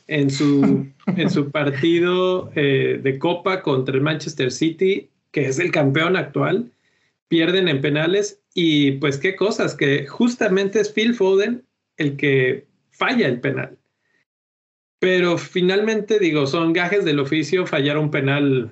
en 0.07 0.29
su, 0.29 0.87
en 1.07 1.29
su 1.29 1.51
partido 1.51 2.53
eh, 2.55 3.01
de 3.03 3.19
Copa 3.19 3.61
contra 3.61 3.95
el 3.95 4.01
Manchester 4.01 4.49
City, 4.49 5.09
que 5.31 5.47
es 5.47 5.59
el 5.59 5.71
campeón 5.71 6.15
actual. 6.15 6.71
Pierden 7.27 7.67
en 7.67 7.81
penales 7.81 8.43
y 8.53 8.93
pues 8.93 9.17
qué 9.17 9.35
cosas, 9.35 9.75
que 9.75 10.05
justamente 10.07 10.79
es 10.79 10.91
Phil 10.91 11.13
Foden 11.13 11.65
el 11.97 12.17
que 12.17 12.67
falla 12.91 13.27
el 13.27 13.39
penal. 13.39 13.77
Pero 14.99 15.37
finalmente, 15.37 16.19
digo, 16.19 16.47
son 16.47 16.73
gajes 16.73 17.03
del 17.03 17.19
oficio, 17.19 17.65
fallar 17.65 17.97
un 17.97 18.09
penal, 18.09 18.71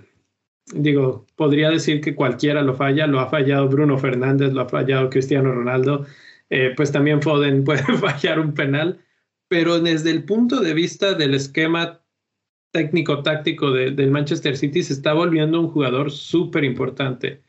digo, 0.73 1.25
podría 1.35 1.69
decir 1.69 1.99
que 2.01 2.15
cualquiera 2.15 2.61
lo 2.61 2.73
falla, 2.75 3.07
lo 3.07 3.19
ha 3.19 3.29
fallado 3.29 3.67
Bruno 3.67 3.97
Fernández, 3.97 4.53
lo 4.53 4.61
ha 4.61 4.69
fallado 4.69 5.09
Cristiano 5.09 5.51
Ronaldo, 5.51 6.05
eh, 6.49 6.73
pues 6.75 6.91
también 6.91 7.21
Foden 7.21 7.63
puede 7.65 7.83
fallar 7.83 8.39
un 8.39 8.53
penal, 8.53 8.99
pero 9.49 9.79
desde 9.79 10.11
el 10.11 10.23
punto 10.23 10.61
de 10.61 10.73
vista 10.73 11.13
del 11.13 11.35
esquema 11.35 12.01
técnico-táctico 12.71 13.71
del 13.71 14.11
Manchester 14.11 14.55
City 14.55 14.81
se 14.83 14.93
está 14.93 15.13
volviendo 15.13 15.59
un 15.59 15.67
jugador 15.67 16.11
súper 16.11 16.63
importante. 16.63 17.41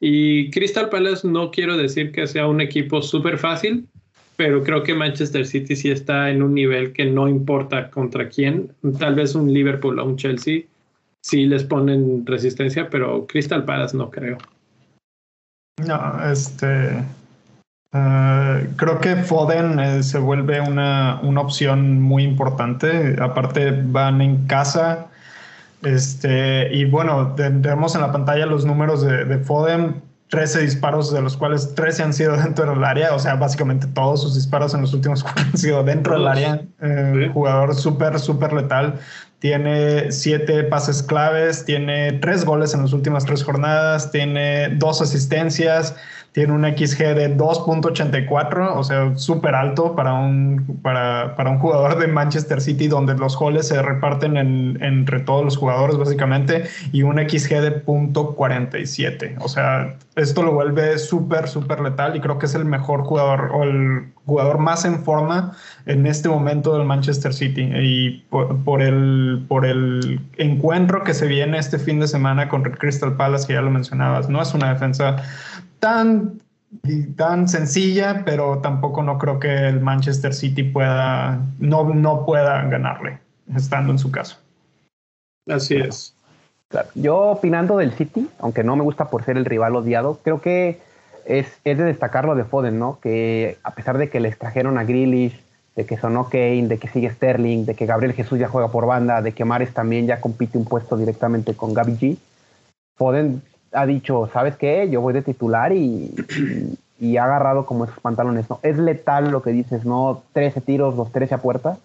Y 0.00 0.50
Crystal 0.50 0.88
Palace 0.88 1.26
no 1.26 1.50
quiero 1.50 1.76
decir 1.76 2.12
que 2.12 2.26
sea 2.26 2.46
un 2.46 2.60
equipo 2.60 3.00
súper 3.02 3.38
fácil, 3.38 3.86
pero 4.36 4.62
creo 4.62 4.82
que 4.82 4.94
Manchester 4.94 5.46
City 5.46 5.74
sí 5.74 5.90
está 5.90 6.30
en 6.30 6.42
un 6.42 6.54
nivel 6.54 6.92
que 6.92 7.06
no 7.06 7.28
importa 7.28 7.90
contra 7.90 8.28
quién, 8.28 8.70
tal 8.98 9.14
vez 9.14 9.34
un 9.34 9.52
Liverpool 9.52 9.98
o 9.98 10.04
un 10.04 10.16
Chelsea 10.16 10.64
sí 11.26 11.44
les 11.46 11.64
ponen 11.64 12.24
resistencia, 12.24 12.88
pero 12.88 13.26
Crystal 13.26 13.64
Palace 13.64 13.96
no 13.96 14.10
creo. 14.10 14.38
No, 15.84 16.30
este 16.30 17.04
eh, 17.92 18.68
creo 18.76 19.00
que 19.00 19.16
Foden 19.16 19.78
eh, 19.80 20.02
se 20.04 20.18
vuelve 20.18 20.60
una, 20.60 21.18
una, 21.22 21.40
opción 21.40 22.00
muy 22.00 22.22
importante. 22.22 23.16
Aparte 23.20 23.72
van 23.72 24.20
en 24.20 24.46
casa. 24.46 25.08
Este, 25.82 26.74
y 26.74 26.84
bueno, 26.84 27.34
tenemos 27.34 27.94
en 27.94 28.00
la 28.00 28.12
pantalla 28.12 28.46
los 28.46 28.64
números 28.64 29.02
de, 29.02 29.24
de 29.24 29.38
Foden 29.38 30.02
13 30.28 30.60
disparos, 30.62 31.12
de 31.12 31.22
los 31.22 31.36
cuales 31.36 31.74
13 31.74 32.02
han 32.02 32.12
sido 32.12 32.36
dentro 32.42 32.66
del 32.66 32.84
área, 32.84 33.14
o 33.14 33.18
sea, 33.18 33.34
básicamente 33.36 33.86
todos 33.88 34.22
sus 34.22 34.34
disparos 34.34 34.74
en 34.74 34.80
los 34.82 34.92
últimos 34.92 35.22
cuatro 35.24 35.44
han 35.44 35.56
sido 35.56 35.84
dentro 35.84 36.14
del 36.14 36.26
área. 36.26 36.62
Eh, 36.80 37.30
jugador 37.32 37.74
súper, 37.74 38.18
súper 38.18 38.52
letal. 38.52 38.98
Tiene 39.38 40.10
siete 40.12 40.64
pases 40.64 41.02
claves, 41.02 41.64
tiene 41.64 42.14
tres 42.14 42.44
goles 42.44 42.72
en 42.72 42.82
las 42.82 42.92
últimas 42.94 43.26
tres 43.26 43.44
jornadas, 43.44 44.10
tiene 44.10 44.70
dos 44.70 45.02
asistencias, 45.02 45.94
tiene 46.36 46.52
un 46.52 46.64
XG 46.64 46.98
de 47.14 47.34
2.84, 47.34 48.76
o 48.76 48.84
sea, 48.84 49.16
súper 49.16 49.54
alto 49.54 49.96
para 49.96 50.12
un, 50.12 50.80
para, 50.82 51.34
para, 51.34 51.48
un 51.48 51.58
jugador 51.58 51.98
de 51.98 52.08
Manchester 52.08 52.60
City, 52.60 52.88
donde 52.88 53.14
los 53.14 53.38
goles 53.38 53.68
se 53.68 53.80
reparten 53.80 54.36
en, 54.36 54.76
entre 54.82 55.20
todos 55.20 55.42
los 55.42 55.56
jugadores, 55.56 55.96
básicamente, 55.96 56.64
y 56.92 57.04
un 57.04 57.16
XG 57.16 57.62
de 57.62 57.82
.47. 57.86 59.36
O 59.40 59.48
sea, 59.48 59.96
esto 60.14 60.42
lo 60.42 60.52
vuelve 60.52 60.98
súper, 60.98 61.48
súper 61.48 61.80
letal 61.80 62.16
y 62.16 62.20
creo 62.20 62.38
que 62.38 62.44
es 62.44 62.54
el 62.54 62.66
mejor 62.66 63.04
jugador 63.04 63.52
o 63.54 63.62
el 63.62 64.12
jugador 64.26 64.58
más 64.58 64.84
en 64.84 65.04
forma 65.04 65.56
en 65.86 66.06
este 66.06 66.28
momento 66.28 66.76
del 66.76 66.86
Manchester 66.86 67.32
City. 67.32 67.62
Y 67.80 68.24
por, 68.28 68.62
por, 68.62 68.82
el, 68.82 69.46
por 69.48 69.64
el 69.64 70.20
encuentro 70.36 71.02
que 71.02 71.14
se 71.14 71.26
viene 71.26 71.56
este 71.56 71.78
fin 71.78 71.98
de 71.98 72.08
semana 72.08 72.50
contra 72.50 72.72
el 72.72 72.78
Crystal 72.78 73.16
Palace, 73.16 73.46
que 73.46 73.54
ya 73.54 73.62
lo 73.62 73.70
mencionabas, 73.70 74.28
no 74.28 74.42
es 74.42 74.52
una 74.52 74.70
defensa 74.70 75.16
tan, 75.86 76.40
tan 77.14 77.46
sencilla, 77.46 78.24
pero 78.24 78.58
tampoco 78.58 79.04
no 79.04 79.18
creo 79.18 79.38
que 79.38 79.68
el 79.68 79.80
Manchester 79.80 80.34
City 80.34 80.64
pueda, 80.64 81.40
no, 81.60 81.94
no 81.94 82.26
pueda 82.26 82.62
ganarle, 82.64 83.20
estando 83.54 83.92
en 83.92 83.98
su 84.00 84.10
caso. 84.10 84.36
Así 85.48 85.76
es. 85.76 86.12
Yo 86.96 87.18
opinando 87.18 87.76
del 87.76 87.92
City, 87.92 88.28
aunque 88.40 88.64
no 88.64 88.74
me 88.74 88.82
gusta 88.82 89.10
por 89.10 89.22
ser 89.24 89.36
el 89.36 89.44
rival 89.44 89.76
odiado, 89.76 90.18
creo 90.24 90.40
que 90.40 90.80
es, 91.24 91.46
es 91.62 91.78
de 91.78 91.84
destacar 91.84 92.24
lo 92.24 92.34
de 92.34 92.42
Foden, 92.42 92.80
¿no? 92.80 92.98
Que 93.00 93.58
a 93.62 93.70
pesar 93.70 93.96
de 93.96 94.10
que 94.10 94.18
le 94.18 94.28
extrajeron 94.28 94.76
a 94.76 94.82
Grealish, 94.82 95.40
de 95.76 95.86
que 95.86 95.96
sonó 95.96 96.28
Kane, 96.28 96.66
de 96.66 96.78
que 96.78 96.88
sigue 96.88 97.10
Sterling, 97.10 97.64
de 97.64 97.76
que 97.76 97.86
Gabriel 97.86 98.12
Jesús 98.12 98.40
ya 98.40 98.48
juega 98.48 98.72
por 98.72 98.86
banda, 98.86 99.22
de 99.22 99.32
que 99.32 99.44
Mares 99.44 99.72
también 99.72 100.08
ya 100.08 100.20
compite 100.20 100.58
un 100.58 100.64
puesto 100.64 100.96
directamente 100.96 101.54
con 101.54 101.74
Gaby 101.74 101.92
G, 101.92 102.16
Foden 102.96 103.40
ha 103.76 103.86
dicho, 103.86 104.28
¿sabes 104.32 104.56
qué? 104.56 104.88
Yo 104.90 105.00
voy 105.00 105.12
de 105.12 105.22
titular 105.22 105.72
y, 105.72 106.14
y, 106.98 107.16
ha 107.18 107.24
agarrado 107.24 107.66
como 107.66 107.84
esos 107.84 108.00
pantalones. 108.00 108.48
¿no? 108.48 108.58
Es 108.62 108.78
letal 108.78 109.30
lo 109.30 109.42
que 109.42 109.52
dices, 109.52 109.84
¿no? 109.84 110.22
13 110.32 110.62
tiros, 110.62 110.96
los 110.96 111.12
13 111.12 111.34
a 111.34 111.38
puerta. 111.38 111.78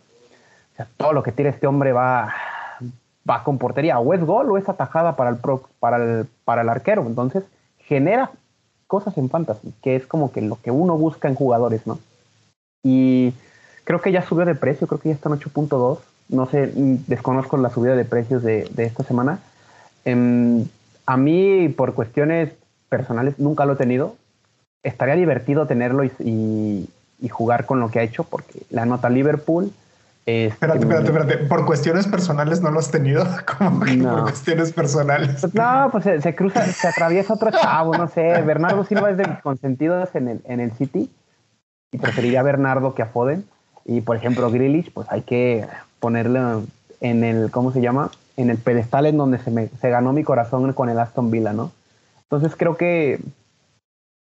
O 0.74 0.76
sea, 0.76 0.88
todo 0.98 1.12
lo 1.12 1.22
que 1.22 1.34
tira 1.34 1.50
este 1.50 1.68
hombre 1.68 1.92
va, 1.92 2.34
va 3.30 3.44
con 3.44 3.58
portería. 3.58 4.00
O 4.00 4.14
es 4.14 4.24
gol 4.24 4.50
o 4.52 4.58
es 4.58 4.70
atajada 4.70 5.18
para 5.18 5.30
el, 5.30 5.38
pro, 5.38 5.64
para 5.80 5.98
el, 5.98 6.28
para 6.46 6.62
el 6.62 6.70
arquero. 6.70 7.06
Entonces, 7.06 7.44
genera 7.80 8.32
cosas 8.88 9.18
en 9.18 9.30
fantasy, 9.30 9.74
que 9.82 9.98
es 9.98 10.06
como 10.06 10.32
que 10.32 10.42
lo 10.42 10.62
que 10.62 10.72
uno 10.72 10.98
busca 10.98 11.28
en 11.28 11.36
jugadores, 11.36 11.86
¿no? 11.86 12.00
Y 12.84 13.34
creo 13.84 14.02
que 14.02 14.12
ya 14.12 14.22
subió 14.22 14.46
de 14.46 14.56
precio, 14.56 14.88
creo 14.88 15.00
que 15.00 15.10
ya 15.10 15.16
está 15.16 15.30
en 15.30 15.40
8.2. 15.40 16.00
No 16.30 16.46
sé, 16.46 16.72
desconozco 16.74 17.58
la 17.58 17.70
subida 17.70 17.96
de 17.96 18.06
precios 18.06 18.44
de, 18.44 18.70
de 18.72 18.86
esta 18.86 19.04
semana. 19.04 19.40
Eh, 20.06 20.66
a 21.06 21.18
mí, 21.18 21.70
por 21.70 21.94
cuestiones 21.94 22.54
personales, 22.90 23.40
nunca 23.40 23.66
lo 23.66 23.74
he 23.74 23.78
tenido. 23.78 24.16
Estaría 24.84 25.16
divertido 25.16 25.68
tenerlo 25.68 26.04
y, 26.04 26.90
jugar 27.30 27.66
con 27.66 27.80
lo 27.80 27.92
que 27.92 28.00
ha 28.00 28.04
hecho, 28.04 28.24
porque 28.24 28.64
la 28.70 28.86
nota 28.86 29.10
Liverpool. 29.10 29.72
espérate, 30.26 30.80
espérate, 30.80 31.06
espérate. 31.06 31.38
Por 31.46 31.66
cuestiones 31.66 32.08
personales 32.08 32.62
no 32.62 32.72
lo 32.72 32.80
has 32.80 32.90
tenido. 32.90 33.26
como 33.58 33.82
que 33.82 33.98
por 33.98 34.24
cuestiones 34.24 34.74
personales? 34.74 35.42
Pues 35.42 35.54
no, 35.54 35.90
pues 35.92 36.24
se, 36.24 36.36
cruza, 36.36 36.66
se 36.66 36.88
atraviesa 36.88 37.34
otro 37.34 37.52
chavo, 37.52 37.96
no 37.96 38.08
sé. 38.08 38.42
Bernardo 38.42 38.84
Silva 38.84 39.12
es 39.12 39.18
de 39.18 39.28
mis 39.28 39.40
consentidos 39.40 40.10
en 40.16 40.28
el, 40.28 40.42
en 40.46 40.60
el 40.60 40.72
City 40.72 41.12
y 41.92 41.98
preferiría 41.98 42.40
a 42.40 42.44
Bernardo 42.44 42.96
que 42.96 43.04
a 43.04 43.08
Foden. 43.08 43.46
Y 43.86 44.02
por 44.02 44.16
ejemplo, 44.16 44.50
Grealish, 44.50 44.92
pues 44.92 45.08
hay 45.12 45.22
que 45.22 45.68
ponerle 46.00 46.40
en 47.02 47.24
el, 47.24 47.52
¿cómo 47.52 47.72
se 47.72 47.82
llama? 47.82 48.12
En 48.38 48.50
el 48.50 48.58
pedestal 48.58 49.06
en 49.06 49.18
donde 49.18 49.38
se, 49.40 49.52
me, 49.52 49.68
se 49.68 49.90
ganó 49.90 50.14
mi 50.14 50.24
corazón 50.24 50.72
con 50.74 50.90
el 50.90 51.00
Aston 51.00 51.32
Villa, 51.32 51.54
¿no? 51.54 51.72
Entonces 52.24 52.56
creo 52.58 52.78
que 52.78 53.20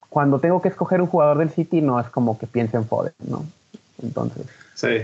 cuando 0.09 0.39
tengo 0.39 0.61
que 0.61 0.69
escoger 0.69 1.01
un 1.01 1.07
jugador 1.07 1.37
del 1.39 1.49
City 1.49 1.81
no 1.81 1.99
es 1.99 2.07
como 2.07 2.37
que 2.39 2.47
piense 2.47 2.77
en 2.77 2.85
Foden, 2.85 3.13
¿no? 3.27 3.45
Entonces. 4.01 4.45
Sí. 4.73 5.03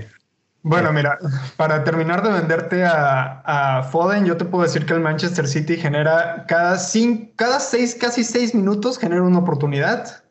Bueno, 0.61 0.93
mira, 0.93 1.19
para 1.57 1.83
terminar 1.83 2.23
de 2.23 2.31
venderte 2.31 2.85
a, 2.85 3.85
Foden, 3.91 4.25
yo 4.25 4.37
te 4.37 4.45
puedo 4.45 4.63
decir 4.63 4.85
que 4.85 4.93
el 4.93 5.01
Manchester 5.01 5.45
City 5.45 5.75
genera 5.75 6.45
cada, 6.47 6.77
cinco, 6.77 7.33
cada 7.35 7.59
seis, 7.59 7.95
casi 7.95 8.23
seis 8.23 8.55
minutos 8.55 8.97
genera 8.97 9.23
una 9.23 9.39
oportunidad. 9.39 10.23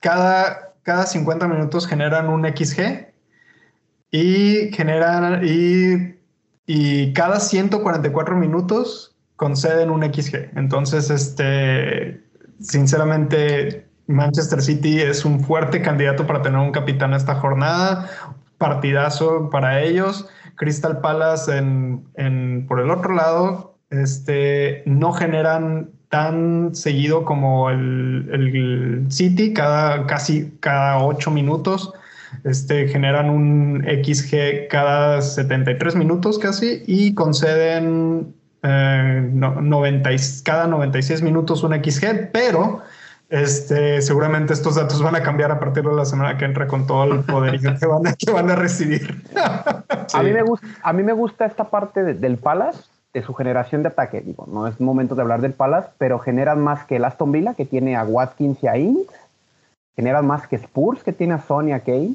Cada, 0.00 0.74
cada 0.82 1.06
50 1.06 1.46
minutos 1.46 1.86
generan 1.86 2.28
un 2.28 2.44
XG 2.44 3.06
y 4.10 4.72
generan 4.72 5.42
y 5.44 6.15
y 6.66 7.12
cada 7.12 7.38
144 7.40 8.36
minutos 8.36 9.16
conceden 9.36 9.90
un 9.90 10.02
XG. 10.02 10.50
Entonces, 10.56 11.10
este, 11.10 12.22
sinceramente, 12.60 13.86
Manchester 14.08 14.60
City 14.60 15.00
es 15.00 15.24
un 15.24 15.40
fuerte 15.40 15.80
candidato 15.80 16.26
para 16.26 16.42
tener 16.42 16.58
un 16.58 16.72
capitán 16.72 17.14
esta 17.14 17.36
jornada. 17.36 18.10
Partidazo 18.58 19.50
para 19.50 19.82
ellos. 19.82 20.28
Crystal 20.56 21.00
Palace 21.00 21.56
en, 21.56 22.66
por 22.66 22.80
el 22.80 22.90
otro 22.90 23.14
lado, 23.14 23.76
este, 23.90 24.82
no 24.86 25.12
generan 25.12 25.90
tan 26.08 26.74
seguido 26.74 27.24
como 27.24 27.68
el, 27.68 28.28
el 28.32 29.06
City, 29.10 29.52
cada, 29.52 30.06
casi 30.06 30.56
cada 30.60 31.04
ocho 31.04 31.30
minutos 31.30 31.92
este, 32.44 32.88
generan 32.88 33.30
un 33.30 33.84
XG 33.84 34.68
cada 34.68 35.22
73 35.22 35.96
minutos 35.96 36.38
casi 36.38 36.82
y 36.86 37.14
conceden 37.14 38.34
eh, 38.62 39.30
cada 40.44 40.66
96 40.66 41.22
minutos 41.22 41.62
un 41.62 41.72
XG, 41.74 42.30
pero 42.32 42.82
este, 43.28 44.00
seguramente 44.02 44.52
estos 44.52 44.76
datos 44.76 45.02
van 45.02 45.16
a 45.16 45.22
cambiar 45.22 45.50
a 45.50 45.58
partir 45.58 45.84
de 45.84 45.94
la 45.94 46.04
semana 46.04 46.36
que 46.36 46.44
entra 46.44 46.66
con 46.66 46.86
todo 46.86 47.04
el 47.12 47.20
poder 47.24 47.60
que 47.60 47.86
van 47.86 48.06
a, 48.06 48.14
que 48.14 48.30
van 48.30 48.50
a 48.50 48.56
recibir. 48.56 49.22
a, 50.14 50.22
mí 50.22 50.32
me 50.32 50.42
gusta, 50.42 50.66
a 50.82 50.92
mí 50.92 51.02
me 51.02 51.12
gusta 51.12 51.46
esta 51.46 51.64
parte 51.64 52.14
del 52.14 52.38
Palace, 52.38 52.80
de 53.12 53.22
su 53.22 53.34
generación 53.34 53.82
de 53.82 53.88
ataque. 53.88 54.20
Digo, 54.20 54.46
no 54.46 54.66
es 54.66 54.80
momento 54.80 55.14
de 55.14 55.22
hablar 55.22 55.40
del 55.40 55.54
Palace, 55.54 55.88
pero 55.98 56.18
generan 56.18 56.60
más 56.62 56.84
que 56.84 56.96
el 56.96 57.04
Aston 57.04 57.32
Villa, 57.32 57.54
que 57.54 57.64
tiene 57.64 57.96
a 57.96 58.04
Watkins 58.04 58.62
y 58.62 58.68
a 58.68 58.76
Ings. 58.76 59.12
Generan 59.96 60.26
más 60.26 60.46
que 60.46 60.56
Spurs, 60.56 61.02
que 61.02 61.12
tiene 61.12 61.34
a 61.34 61.40
Sonia 61.40 61.80
Kane 61.80 62.14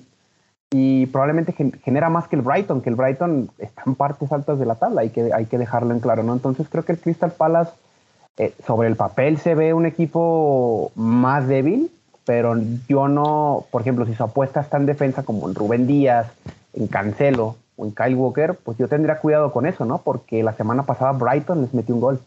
y 0.74 1.06
probablemente 1.08 1.54
genera 1.84 2.10
más 2.10 2.30
que 2.30 2.38
el 2.38 2.42
Brighton, 2.42 2.82
que 2.82 2.90
el 2.90 2.96
Brighton 2.96 3.52
está 3.58 3.84
en 3.86 3.96
partes 3.96 4.32
altas 4.32 4.58
de 4.58 4.66
la 4.66 4.76
tabla, 4.76 5.02
hay 5.02 5.10
que, 5.10 5.34
hay 5.34 5.46
que 5.46 5.58
dejarlo 5.58 5.94
en 5.94 6.00
claro, 6.00 6.24
¿no? 6.24 6.34
Entonces 6.34 6.68
creo 6.70 6.86
que 6.86 6.94
el 6.94 7.00
Crystal 7.00 7.32
Palace 7.32 7.74
eh, 8.38 8.54
sobre 8.66 8.88
el 8.88 8.96
papel 8.96 9.38
se 9.38 9.54
ve 9.54 9.74
un 9.74 9.86
equipo 9.86 10.94
más 10.96 11.48
débil, 11.50 11.92
pero 12.26 12.56
yo 12.88 13.10
no, 13.10 13.66
por 13.70 13.82
ejemplo, 13.82 14.06
si 14.06 14.16
su 14.16 14.24
apuesta 14.24 14.62
está 14.62 14.78
en 14.78 14.86
defensa 14.86 15.24
como 15.24 15.50
en 15.50 15.56
Rubén 15.56 15.88
Díaz, 15.88 16.32
en 16.74 16.88
Cancelo 16.88 17.58
o 17.76 17.86
en 17.86 17.92
Kyle 17.92 18.16
Walker, 18.16 18.58
pues 18.64 18.78
yo 18.78 18.88
tendría 18.88 19.20
cuidado 19.20 19.52
con 19.52 19.66
eso, 19.66 19.84
¿no? 19.84 20.02
Porque 20.02 20.42
la 20.42 20.54
semana 20.54 20.86
pasada 20.86 21.12
Brighton 21.12 21.62
les 21.62 21.74
metió 21.74 21.94
un 21.94 22.02
gol. 22.02 22.20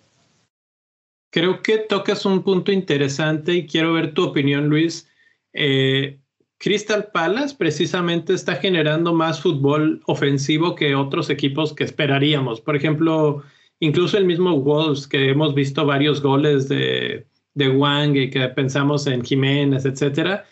Creo 1.31 1.63
que 1.63 1.79
tocas 1.79 2.27
un 2.27 2.43
punto 2.43 2.71
interesante 2.71 3.55
y 3.55 3.67
quiero 3.67 3.95
ver 3.95 4.13
tu 4.13 4.25
opinión, 4.25 4.69
Luis. 4.69 5.09
Eh, 5.55 6.19
Crystal 6.59 7.09
Palace 7.13 7.55
precisamente 7.57 8.33
está 8.33 8.57
generando 8.57 9.13
más 9.13 9.41
fútbol 9.41 10.03
ofensivo 10.07 10.75
que 10.75 10.95
otros 10.95 11.31
equipos 11.31 11.73
que 11.75 11.85
esperaríamos. 11.85 12.61
Por 12.61 12.77
ejemplo, 12.77 13.43
incluso 13.81 14.17
el 14.17 14.25
mismo 14.25 14.59
Wolves, 14.61 15.07
que 15.07 15.31
hemos 15.31 15.55
visto 15.55 15.85
varios 15.85 16.23
goles 16.23 16.69
de, 16.69 17.27
de 17.55 17.69
Wang 17.69 18.17
y 18.17 18.31
que 18.31 18.49
pensamos 18.49 19.07
en 19.07 19.25
Jiménez, 19.25 19.85
etcétera. 19.85 20.45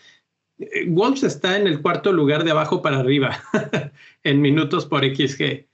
Eh, 0.59 0.87
Wolves 0.89 1.23
está 1.23 1.57
en 1.57 1.67
el 1.67 1.81
cuarto 1.81 2.13
lugar 2.13 2.45
de 2.45 2.51
abajo 2.51 2.83
para 2.83 2.99
arriba 2.99 3.41
en 4.25 4.41
minutos 4.41 4.87
por 4.87 5.05
XG. 5.05 5.67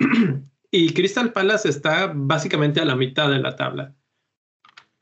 y 0.70 0.92
Crystal 0.92 1.32
Palace 1.32 1.68
está 1.68 2.12
básicamente 2.14 2.80
a 2.80 2.84
la 2.84 2.96
mitad 2.96 3.30
de 3.30 3.38
la 3.38 3.56
tabla. 3.56 3.94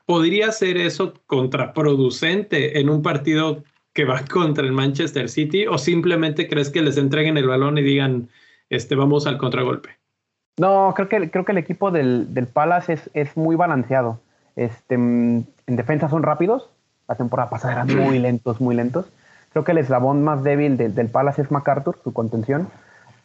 ¿Podría 0.05 0.51
ser 0.51 0.77
eso 0.77 1.13
contraproducente 1.25 2.79
en 2.79 2.89
un 2.89 3.01
partido 3.01 3.63
que 3.93 4.05
va 4.05 4.21
contra 4.31 4.65
el 4.65 4.71
Manchester 4.71 5.29
City 5.29 5.67
o 5.67 5.77
simplemente 5.77 6.47
crees 6.47 6.69
que 6.69 6.81
les 6.81 6.97
entreguen 6.97 7.37
el 7.37 7.47
balón 7.47 7.77
y 7.77 7.83
digan, 7.83 8.29
este, 8.69 8.95
vamos 8.95 9.27
al 9.27 9.37
contragolpe? 9.37 9.89
No, 10.57 10.93
creo 10.95 11.09
que, 11.09 11.31
creo 11.31 11.45
que 11.45 11.51
el 11.51 11.57
equipo 11.57 11.91
del, 11.91 12.33
del 12.33 12.47
Palace 12.47 12.93
es, 12.93 13.09
es, 13.13 13.35
muy 13.35 13.55
balanceado. 13.55 14.19
Este, 14.55 14.97
mm, 14.97 15.45
en 15.67 15.75
defensa 15.75 16.09
son 16.09 16.21
rápidos, 16.21 16.69
la 17.07 17.15
temporada 17.15 17.49
pasada 17.49 17.73
eran 17.73 17.95
muy 17.95 18.19
lentos, 18.19 18.61
muy 18.61 18.75
lentos. 18.75 19.07
Creo 19.51 19.63
que 19.63 19.71
el 19.71 19.79
eslabón 19.79 20.23
más 20.23 20.43
débil 20.43 20.77
del, 20.77 20.93
del 20.93 21.09
Palace 21.09 21.41
es 21.41 21.51
MacArthur, 21.51 21.97
su 22.03 22.13
contención, 22.13 22.67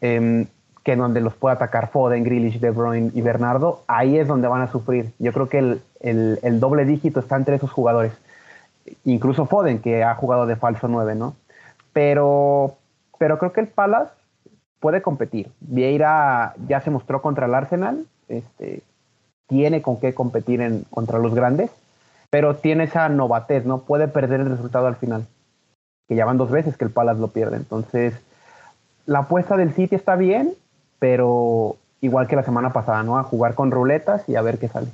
eh, 0.01 0.47
que 0.85 0.97
donde 0.97 1.21
los 1.21 1.35
puede 1.35 1.57
atacar 1.57 1.91
Foden, 1.91 2.25
Grealish, 2.25 2.61
De 2.61 2.71
Bruyne 2.71 3.11
y 3.15 3.21
Bernardo, 3.21 3.85
ahí 3.89 4.19
es 4.19 4.27
donde 4.27 4.49
van 4.49 4.63
a 4.63 4.73
sufrir. 4.73 5.13
Yo 5.19 5.33
creo 5.33 5.49
que 5.49 5.59
el, 5.59 5.83
el, 6.01 6.39
el 6.43 6.61
doble 6.61 6.87
dígito 6.87 7.21
está 7.21 7.37
entre 7.37 7.57
esos 7.57 7.71
jugadores 7.71 8.13
incluso 9.05 9.47
Foden, 9.47 9.81
que 9.81 10.03
ha 10.05 10.15
jugado 10.15 10.47
de 10.47 10.57
falso 10.57 10.89
9, 10.89 11.15
¿no? 11.15 11.37
Pero, 11.93 12.77
pero 13.19 13.39
creo 13.39 13.53
que 13.53 13.61
el 13.61 13.69
Palace 13.69 14.13
puede 14.81 15.03
competir. 15.03 15.51
Vieira 15.61 16.55
ya 16.67 16.81
se 16.81 16.91
mostró 16.91 17.23
contra 17.23 17.47
el 17.47 17.55
Arsenal, 17.55 18.07
este, 18.29 18.83
tiene 19.49 19.83
con 19.83 19.99
qué 19.99 20.15
competir 20.15 20.61
en, 20.61 20.85
contra 20.91 21.19
los 21.19 21.35
grandes. 21.35 21.71
pero 22.31 22.57
tiene 22.57 22.85
esa 22.85 23.09
novatez, 23.09 23.65
¿no? 23.65 23.79
Puede 23.79 24.07
perder 24.07 24.41
el 24.41 24.51
resultado 24.51 24.87
al 24.87 24.97
final, 24.97 25.27
que 26.07 26.15
ya 26.15 26.27
van 26.27 26.37
dos 26.37 26.51
veces 26.51 26.77
que 26.77 26.85
el 26.85 26.91
Palace 26.91 27.21
lo 27.21 27.29
pierde. 27.29 27.57
Entonces, 27.57 28.15
la 29.07 29.21
apuesta 29.21 29.57
del 29.57 29.73
City 29.73 29.95
está 29.95 30.15
bien, 30.15 30.53
pero 30.99 31.77
igual 32.03 32.29
que 32.29 32.37
la 32.37 32.43
semana 32.43 32.73
pasada, 32.73 33.03
¿no? 33.03 33.19
A 33.19 33.23
jugar 33.23 33.55
con 33.55 33.71
ruletas 33.71 34.29
y 34.29 34.37
a 34.37 34.43
ver 34.43 34.59
qué 34.59 34.69
sale. 34.69 34.89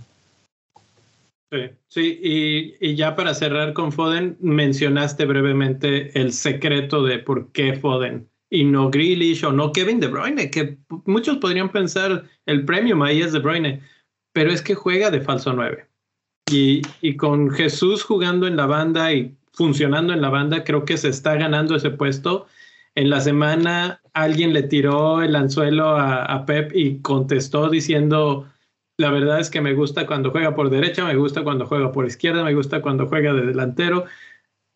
Sí, 1.54 1.70
sí 1.88 2.74
y, 2.80 2.94
ya 2.96 3.14
para 3.14 3.32
cerrar 3.32 3.74
con 3.74 3.92
Foden, 3.92 4.36
mencionaste 4.40 5.24
brevemente 5.24 6.18
el 6.20 6.32
secreto 6.32 7.04
de 7.04 7.20
por 7.20 7.52
qué 7.52 7.74
Foden 7.74 8.28
y 8.50 8.64
no 8.64 8.90
Grealish 8.90 9.44
o 9.44 9.52
no 9.52 9.70
Kevin 9.72 10.00
De 10.00 10.08
Bruyne, 10.08 10.50
que 10.50 10.78
muchos 11.06 11.36
podrían 11.38 11.70
pensar 11.70 12.24
el 12.46 12.64
premium 12.64 13.02
ahí 13.02 13.22
es 13.22 13.32
De 13.32 13.38
Bruyne, 13.38 13.82
pero 14.32 14.50
es 14.50 14.62
que 14.62 14.74
juega 14.74 15.10
de 15.10 15.20
falso 15.20 15.52
9. 15.52 15.86
Y, 16.50 16.82
y 17.00 17.16
con 17.16 17.50
Jesús 17.50 18.02
jugando 18.02 18.46
en 18.46 18.56
la 18.56 18.66
banda 18.66 19.12
y 19.12 19.36
funcionando 19.52 20.12
en 20.12 20.22
la 20.22 20.30
banda, 20.30 20.64
creo 20.64 20.84
que 20.84 20.96
se 20.96 21.08
está 21.08 21.36
ganando 21.36 21.76
ese 21.76 21.90
puesto. 21.90 22.46
En 22.96 23.10
la 23.10 23.20
semana 23.20 24.00
alguien 24.12 24.52
le 24.52 24.64
tiró 24.64 25.22
el 25.22 25.34
anzuelo 25.36 25.96
a 25.96 26.44
Pep 26.46 26.72
y 26.74 27.00
contestó 27.00 27.68
diciendo, 27.68 28.48
la 28.96 29.10
verdad 29.10 29.40
es 29.40 29.50
que 29.50 29.60
me 29.60 29.74
gusta 29.74 30.06
cuando 30.06 30.30
juega 30.30 30.54
por 30.54 30.70
derecha, 30.70 31.04
me 31.04 31.16
gusta 31.16 31.42
cuando 31.42 31.66
juega 31.66 31.92
por 31.92 32.06
izquierda, 32.06 32.44
me 32.44 32.54
gusta 32.54 32.80
cuando 32.80 33.06
juega 33.06 33.32
de 33.32 33.46
delantero. 33.46 34.04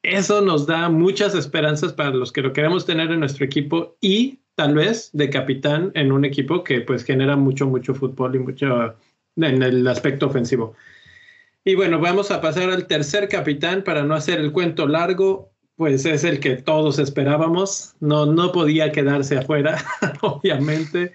Eso 0.02 0.40
nos 0.40 0.66
da 0.66 0.88
muchas 0.88 1.34
esperanzas 1.34 1.92
para 1.92 2.10
los 2.10 2.32
que 2.32 2.42
lo 2.42 2.52
queremos 2.52 2.86
tener 2.86 3.10
en 3.10 3.20
nuestro 3.20 3.44
equipo 3.44 3.96
y 4.00 4.40
tal 4.54 4.74
vez 4.74 5.10
de 5.12 5.30
capitán 5.30 5.92
en 5.94 6.10
un 6.10 6.24
equipo 6.24 6.64
que 6.64 6.80
pues 6.80 7.04
genera 7.04 7.36
mucho, 7.36 7.66
mucho 7.66 7.94
fútbol 7.94 8.34
y 8.34 8.38
mucho 8.40 8.94
en 9.36 9.62
el 9.62 9.86
aspecto 9.86 10.26
ofensivo. 10.26 10.74
Y 11.64 11.74
bueno, 11.74 12.00
vamos 12.00 12.30
a 12.30 12.40
pasar 12.40 12.70
al 12.70 12.86
tercer 12.86 13.28
capitán 13.28 13.84
para 13.84 14.02
no 14.02 14.14
hacer 14.14 14.40
el 14.40 14.52
cuento 14.52 14.88
largo, 14.88 15.52
pues 15.76 16.04
es 16.06 16.24
el 16.24 16.40
que 16.40 16.56
todos 16.56 16.98
esperábamos. 16.98 17.94
No, 18.00 18.26
no 18.26 18.50
podía 18.50 18.90
quedarse 18.90 19.38
afuera, 19.38 19.84
obviamente. 20.22 21.12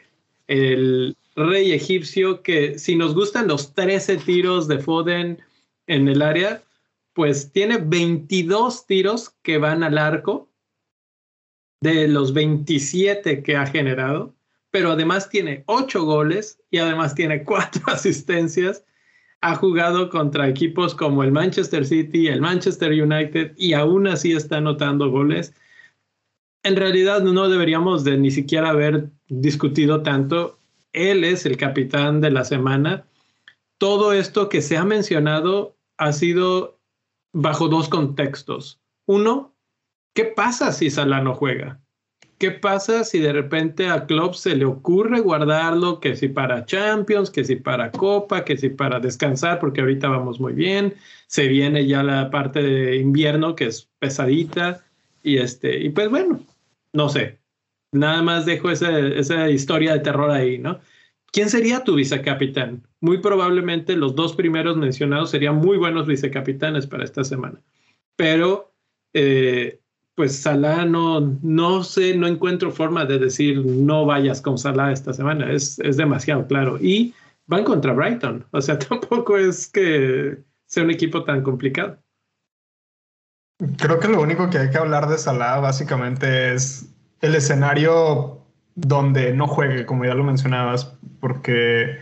El, 0.48 1.18
rey 1.36 1.72
egipcio 1.72 2.42
que 2.42 2.78
si 2.80 2.96
nos 2.96 3.16
gustan 3.16 3.48
los 3.48 3.74
13 3.74 4.18
tiros 4.18 4.68
de 4.68 4.80
Foden 4.80 5.42
en 5.88 6.08
el 6.08 6.22
área, 6.22 6.64
pues 7.14 7.52
tiene 7.52 7.78
22 7.78 8.86
tiros 8.86 9.36
que 9.42 9.58
van 9.58 9.84
al 9.84 9.98
arco 9.98 10.50
de 11.82 12.08
los 12.08 12.34
27 12.34 13.44
que 13.44 13.56
ha 13.56 13.66
generado, 13.66 14.34
pero 14.72 14.92
además 14.92 15.30
tiene 15.30 15.64
8 15.68 16.04
goles 16.04 16.60
y 16.72 16.78
además 16.78 17.14
tiene 17.14 17.44
4 17.44 17.84
asistencias. 17.88 18.84
Ha 19.42 19.56
jugado 19.56 20.10
contra 20.10 20.48
equipos 20.48 20.96
como 20.96 21.24
el 21.24 21.32
Manchester 21.32 21.86
City, 21.86 22.28
el 22.28 22.42
Manchester 22.42 22.92
United 22.92 23.54
y 23.58 23.74
aún 23.74 24.08
así 24.08 24.32
está 24.32 24.58
anotando 24.58 25.10
goles. 25.12 25.54
En 26.64 26.78
realidad 26.78 27.22
no 27.22 27.50
deberíamos 27.50 28.06
de 28.06 28.18
ni 28.18 28.32
siquiera 28.32 28.70
haber 28.70 29.10
discutido 29.28 30.02
tanto 30.02 30.60
él 30.94 31.24
es 31.24 31.46
el 31.46 31.58
capitán 31.58 32.22
de 32.22 32.32
la 32.32 32.46
semana. 32.46 33.06
Todo 33.78 34.14
esto 34.14 34.50
que 34.50 34.62
se 34.62 34.78
ha 34.78 34.86
mencionado 34.86 35.76
ha 35.98 36.14
sido 36.14 36.80
bajo 37.34 37.68
dos 37.68 37.90
contextos. 37.90 38.80
Uno, 39.06 39.54
¿qué 40.14 40.26
pasa 40.26 40.72
si 40.72 40.90
Salah 40.90 41.22
no 41.22 41.34
juega? 41.34 41.80
¿Qué 42.38 42.52
pasa 42.52 43.04
si 43.04 43.20
de 43.20 43.32
repente 43.32 43.88
a 43.88 44.06
Klopp 44.06 44.34
se 44.34 44.56
le 44.56 44.66
ocurre 44.66 45.20
guardarlo, 45.22 46.00
que 46.00 46.16
si 46.16 46.28
para 46.28 46.66
Champions, 46.66 47.30
que 47.30 47.44
si 47.44 47.56
para 47.56 47.92
Copa, 47.92 48.44
que 48.44 48.58
si 48.58 48.70
para 48.70 49.00
descansar, 49.00 49.60
porque 49.60 49.82
ahorita 49.82 50.10
vamos 50.10 50.40
muy 50.40 50.54
bien, 50.54 50.96
se 51.28 51.48
viene 51.48 51.88
ya 51.88 52.04
la 52.04 52.30
parte 52.30 52.62
de 52.62 52.98
invierno 52.98 53.56
que 53.56 53.68
es 53.68 53.90
pesadita 54.00 54.84
y 55.24 55.38
este, 55.38 55.78
y 55.80 55.90
pues 55.90 56.10
bueno, 56.10 56.42
no 56.92 57.08
sé, 57.08 57.40
nada 57.94 58.22
más 58.22 58.46
dejo 58.46 58.70
esa, 58.70 59.00
esa 59.00 59.50
historia 59.50 59.94
de 59.94 60.00
terror 60.00 60.32
ahí, 60.32 60.58
¿no? 60.58 60.80
¿Quién 61.32 61.50
sería 61.50 61.84
tu 61.84 61.96
vicecapitán? 61.96 62.88
Muy 63.02 63.18
probablemente 63.18 63.96
los 63.96 64.16
dos 64.16 64.36
primeros 64.36 64.78
mencionados 64.78 65.32
serían 65.32 65.56
muy 65.56 65.78
buenos 65.78 66.06
vicecapitanes 66.06 66.86
para 66.86 67.04
esta 67.04 67.24
semana. 67.24 67.60
Pero, 68.16 68.72
eh, 69.14 69.80
pues 70.14 70.38
Salah 70.38 70.86
no, 70.86 71.40
no 71.42 71.84
sé, 71.84 72.16
no 72.16 72.28
encuentro 72.28 72.72
forma 72.72 73.06
de 73.06 73.18
decir 73.18 73.66
no 73.66 74.06
vayas 74.06 74.42
con 74.42 74.60
Salah 74.60 74.92
esta 74.92 75.12
semana. 75.12 75.52
Es, 75.52 75.80
es 75.80 75.98
demasiado 75.98 76.46
claro. 76.46 76.78
Y 76.80 77.16
van 77.48 77.64
contra 77.64 77.94
Brighton. 77.94 78.46
O 78.52 78.62
sea, 78.62 78.78
tampoco 78.90 79.38
es 79.38 79.68
que 79.68 80.38
sea 80.68 80.84
un 80.84 80.92
equipo 80.92 81.24
tan 81.24 81.42
complicado. 81.42 81.98
Creo 83.78 84.00
que 84.00 84.08
lo 84.08 84.22
único 84.22 84.50
que 84.50 84.58
hay 84.60 84.70
que 84.70 84.78
hablar 84.78 85.08
de 85.08 85.18
Salah 85.18 85.60
básicamente 85.60 86.54
es 86.54 86.94
el 87.24 87.36
escenario 87.36 88.42
donde 88.76 89.34
no 89.34 89.48
juegue, 89.48 89.86
como 89.86 90.04
ya 90.04 90.14
lo 90.14 90.26
mencionabas, 90.26 90.94
porque 91.22 92.00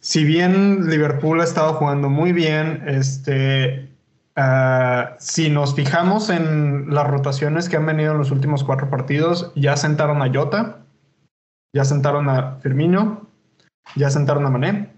si 0.00 0.24
bien 0.24 0.88
Liverpool 0.88 1.40
ha 1.40 1.44
estado 1.44 1.74
jugando 1.74 2.08
muy 2.08 2.32
bien, 2.32 2.82
este, 2.86 3.90
uh, 4.38 5.14
si 5.18 5.50
nos 5.50 5.74
fijamos 5.74 6.30
en 6.30 6.86
las 6.94 7.06
rotaciones 7.08 7.68
que 7.68 7.76
han 7.76 7.84
venido 7.84 8.12
en 8.12 8.18
los 8.18 8.30
últimos 8.30 8.64
cuatro 8.64 8.88
partidos, 8.88 9.52
ya 9.54 9.76
sentaron 9.76 10.22
a 10.22 10.32
Jota, 10.32 10.78
ya 11.74 11.84
sentaron 11.84 12.30
a 12.30 12.56
Firmino, 12.62 13.26
ya 13.96 14.08
sentaron 14.08 14.46
a 14.46 14.50
Mané, 14.50 14.88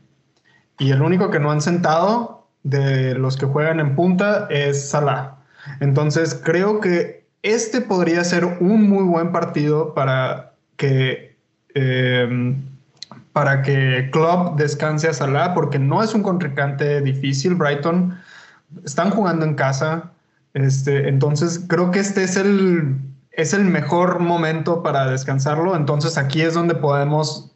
y 0.79 0.93
el 0.93 1.03
único 1.03 1.31
que 1.31 1.41
no 1.41 1.51
han 1.51 1.61
sentado 1.61 2.47
de 2.63 3.15
los 3.17 3.37
que 3.37 3.47
juegan 3.47 3.81
en 3.81 3.97
punta 3.97 4.47
es 4.49 4.91
Salah. 4.91 5.39
Entonces 5.81 6.41
creo 6.45 6.81
que 6.81 7.24
este 7.45 7.83
podría 7.83 8.25
ser 8.25 8.45
un 8.47 8.89
muy 8.89 9.05
buen 9.05 9.31
partido 9.31 9.93
para 9.93 10.55
que, 10.77 11.37
eh, 11.75 12.57
para 13.33 13.61
que 13.61 14.09
Klopp 14.11 14.59
descanse 14.59 15.09
a 15.09 15.13
Salah, 15.13 15.53
porque 15.53 15.79
no 15.79 16.03
es 16.03 16.15
un 16.15 16.23
contrincante 16.23 17.03
difícil. 17.03 17.55
Brighton 17.55 18.19
están 18.85 19.11
jugando 19.11 19.45
en 19.45 19.55
casa. 19.55 20.11
Este, 20.55 21.07
entonces 21.09 21.63
creo 21.69 21.91
que 21.91 21.99
este 21.99 22.25
es 22.25 22.37
el, 22.37 22.97
es 23.33 23.53
el 23.53 23.65
mejor 23.65 24.21
momento 24.21 24.83
para 24.83 25.07
descansarlo. 25.07 25.77
Entonces 25.77 26.17
aquí 26.17 26.41
es 26.41 26.55
donde 26.55 26.75
podemos 26.75 27.54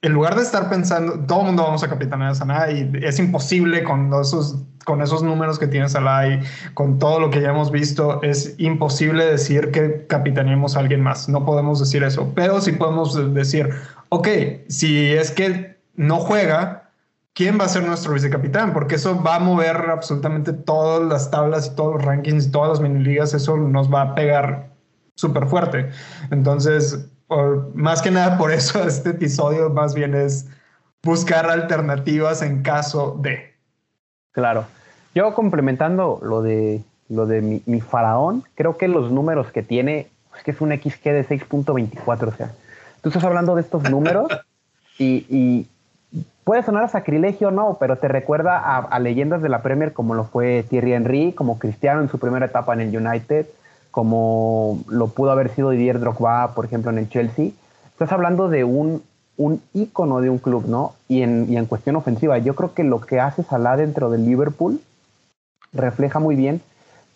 en 0.00 0.12
lugar 0.12 0.36
de 0.36 0.42
estar 0.42 0.70
pensando, 0.70 1.18
todo 1.26 1.40
el 1.40 1.46
mundo 1.46 1.64
vamos 1.64 1.82
a 1.82 1.88
capitanear 1.88 2.30
a 2.30 2.34
Salah 2.34 2.70
y 2.70 2.90
es 3.02 3.18
imposible 3.18 3.82
con 3.82 4.12
esos, 4.14 4.62
con 4.84 5.02
esos 5.02 5.24
números 5.24 5.58
que 5.58 5.66
tiene 5.66 5.88
Salah 5.88 6.28
y 6.28 6.40
con 6.74 7.00
todo 7.00 7.18
lo 7.18 7.30
que 7.30 7.40
ya 7.40 7.50
hemos 7.50 7.72
visto, 7.72 8.22
es 8.22 8.54
imposible 8.58 9.24
decir 9.24 9.72
que 9.72 10.06
capitaneemos 10.06 10.76
a 10.76 10.80
alguien 10.80 11.00
más. 11.00 11.28
No 11.28 11.44
podemos 11.44 11.80
decir 11.80 12.04
eso, 12.04 12.32
pero 12.36 12.60
sí 12.60 12.72
podemos 12.72 13.34
decir, 13.34 13.70
ok, 14.10 14.28
si 14.68 15.12
es 15.12 15.32
que 15.32 15.78
no 15.96 16.18
juega, 16.20 16.92
¿quién 17.32 17.58
va 17.58 17.64
a 17.64 17.68
ser 17.68 17.82
nuestro 17.82 18.12
vicecapitán? 18.12 18.72
Porque 18.72 18.94
eso 18.94 19.20
va 19.20 19.36
a 19.36 19.40
mover 19.40 19.76
absolutamente 19.90 20.52
todas 20.52 21.08
las 21.08 21.28
tablas 21.32 21.66
y 21.66 21.74
todos 21.74 21.96
los 21.96 22.04
rankings 22.04 22.46
y 22.46 22.50
todas 22.52 22.68
las 22.68 22.80
mini 22.80 23.02
ligas, 23.02 23.34
eso 23.34 23.56
nos 23.56 23.92
va 23.92 24.02
a 24.02 24.14
pegar 24.14 24.70
súper 25.16 25.48
fuerte. 25.48 25.90
Entonces, 26.30 27.10
más 27.74 28.02
que 28.02 28.10
nada 28.10 28.38
por 28.38 28.52
eso 28.52 28.82
este 28.86 29.10
episodio 29.10 29.70
más 29.70 29.94
bien 29.94 30.14
es 30.14 30.46
buscar 31.02 31.50
alternativas 31.50 32.42
en 32.42 32.62
caso 32.62 33.18
de. 33.20 33.54
Claro. 34.32 34.66
Yo 35.14 35.34
complementando 35.34 36.20
lo 36.22 36.42
de 36.42 36.82
lo 37.08 37.26
de 37.26 37.62
mi, 37.64 37.80
faraón, 37.80 38.44
creo 38.54 38.76
que 38.76 38.86
los 38.86 39.10
números 39.10 39.50
que 39.50 39.62
tiene 39.62 40.08
es 40.36 40.42
que 40.44 40.50
es 40.50 40.60
un 40.60 40.70
XG 40.70 41.02
de 41.04 41.26
6.24, 41.26 42.28
o 42.28 42.32
sea, 42.32 42.52
tú 43.00 43.08
estás 43.08 43.24
hablando 43.24 43.54
de 43.54 43.62
estos 43.62 43.88
números 43.90 44.28
y, 44.98 45.66
puede 46.44 46.62
sonar 46.62 46.84
a 46.84 46.88
sacrilegio 46.88 47.50
no, 47.50 47.76
pero 47.78 47.96
te 47.96 48.08
recuerda 48.08 48.58
a, 48.58 48.78
a, 48.78 48.98
leyendas 48.98 49.42
de 49.42 49.50
la 49.50 49.62
Premier 49.62 49.92
como 49.92 50.14
lo 50.14 50.24
fue 50.24 50.64
Thierry 50.68 50.94
Henry, 50.94 51.32
como 51.32 51.58
Cristiano 51.58 52.00
en 52.00 52.08
su 52.08 52.18
primera 52.18 52.46
etapa 52.46 52.72
en 52.72 52.80
el 52.80 52.96
United, 52.96 53.46
como 53.98 54.78
lo 54.86 55.08
pudo 55.08 55.32
haber 55.32 55.52
sido 55.56 55.70
Didier 55.70 55.98
Drogba, 55.98 56.54
por 56.54 56.64
ejemplo, 56.64 56.92
en 56.92 56.98
el 56.98 57.08
Chelsea. 57.08 57.50
Estás 57.90 58.12
hablando 58.12 58.48
de 58.48 58.62
un, 58.62 59.02
un 59.36 59.60
ícono 59.74 60.20
de 60.20 60.30
un 60.30 60.38
club, 60.38 60.68
¿no? 60.68 60.94
Y 61.08 61.22
en, 61.22 61.46
y 61.52 61.56
en 61.56 61.66
cuestión 61.66 61.96
ofensiva, 61.96 62.38
yo 62.38 62.54
creo 62.54 62.74
que 62.74 62.84
lo 62.84 63.00
que 63.00 63.18
hace 63.18 63.42
Salah 63.42 63.76
dentro 63.76 64.08
del 64.08 64.24
Liverpool 64.24 64.80
refleja 65.72 66.20
muy 66.20 66.36
bien 66.36 66.60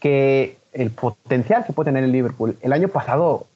que 0.00 0.58
el 0.72 0.90
potencial 0.90 1.64
que 1.64 1.72
puede 1.72 1.90
tener 1.90 2.02
el 2.02 2.10
Liverpool. 2.10 2.56
El 2.62 2.72
año 2.72 2.88
pasado 2.88 3.46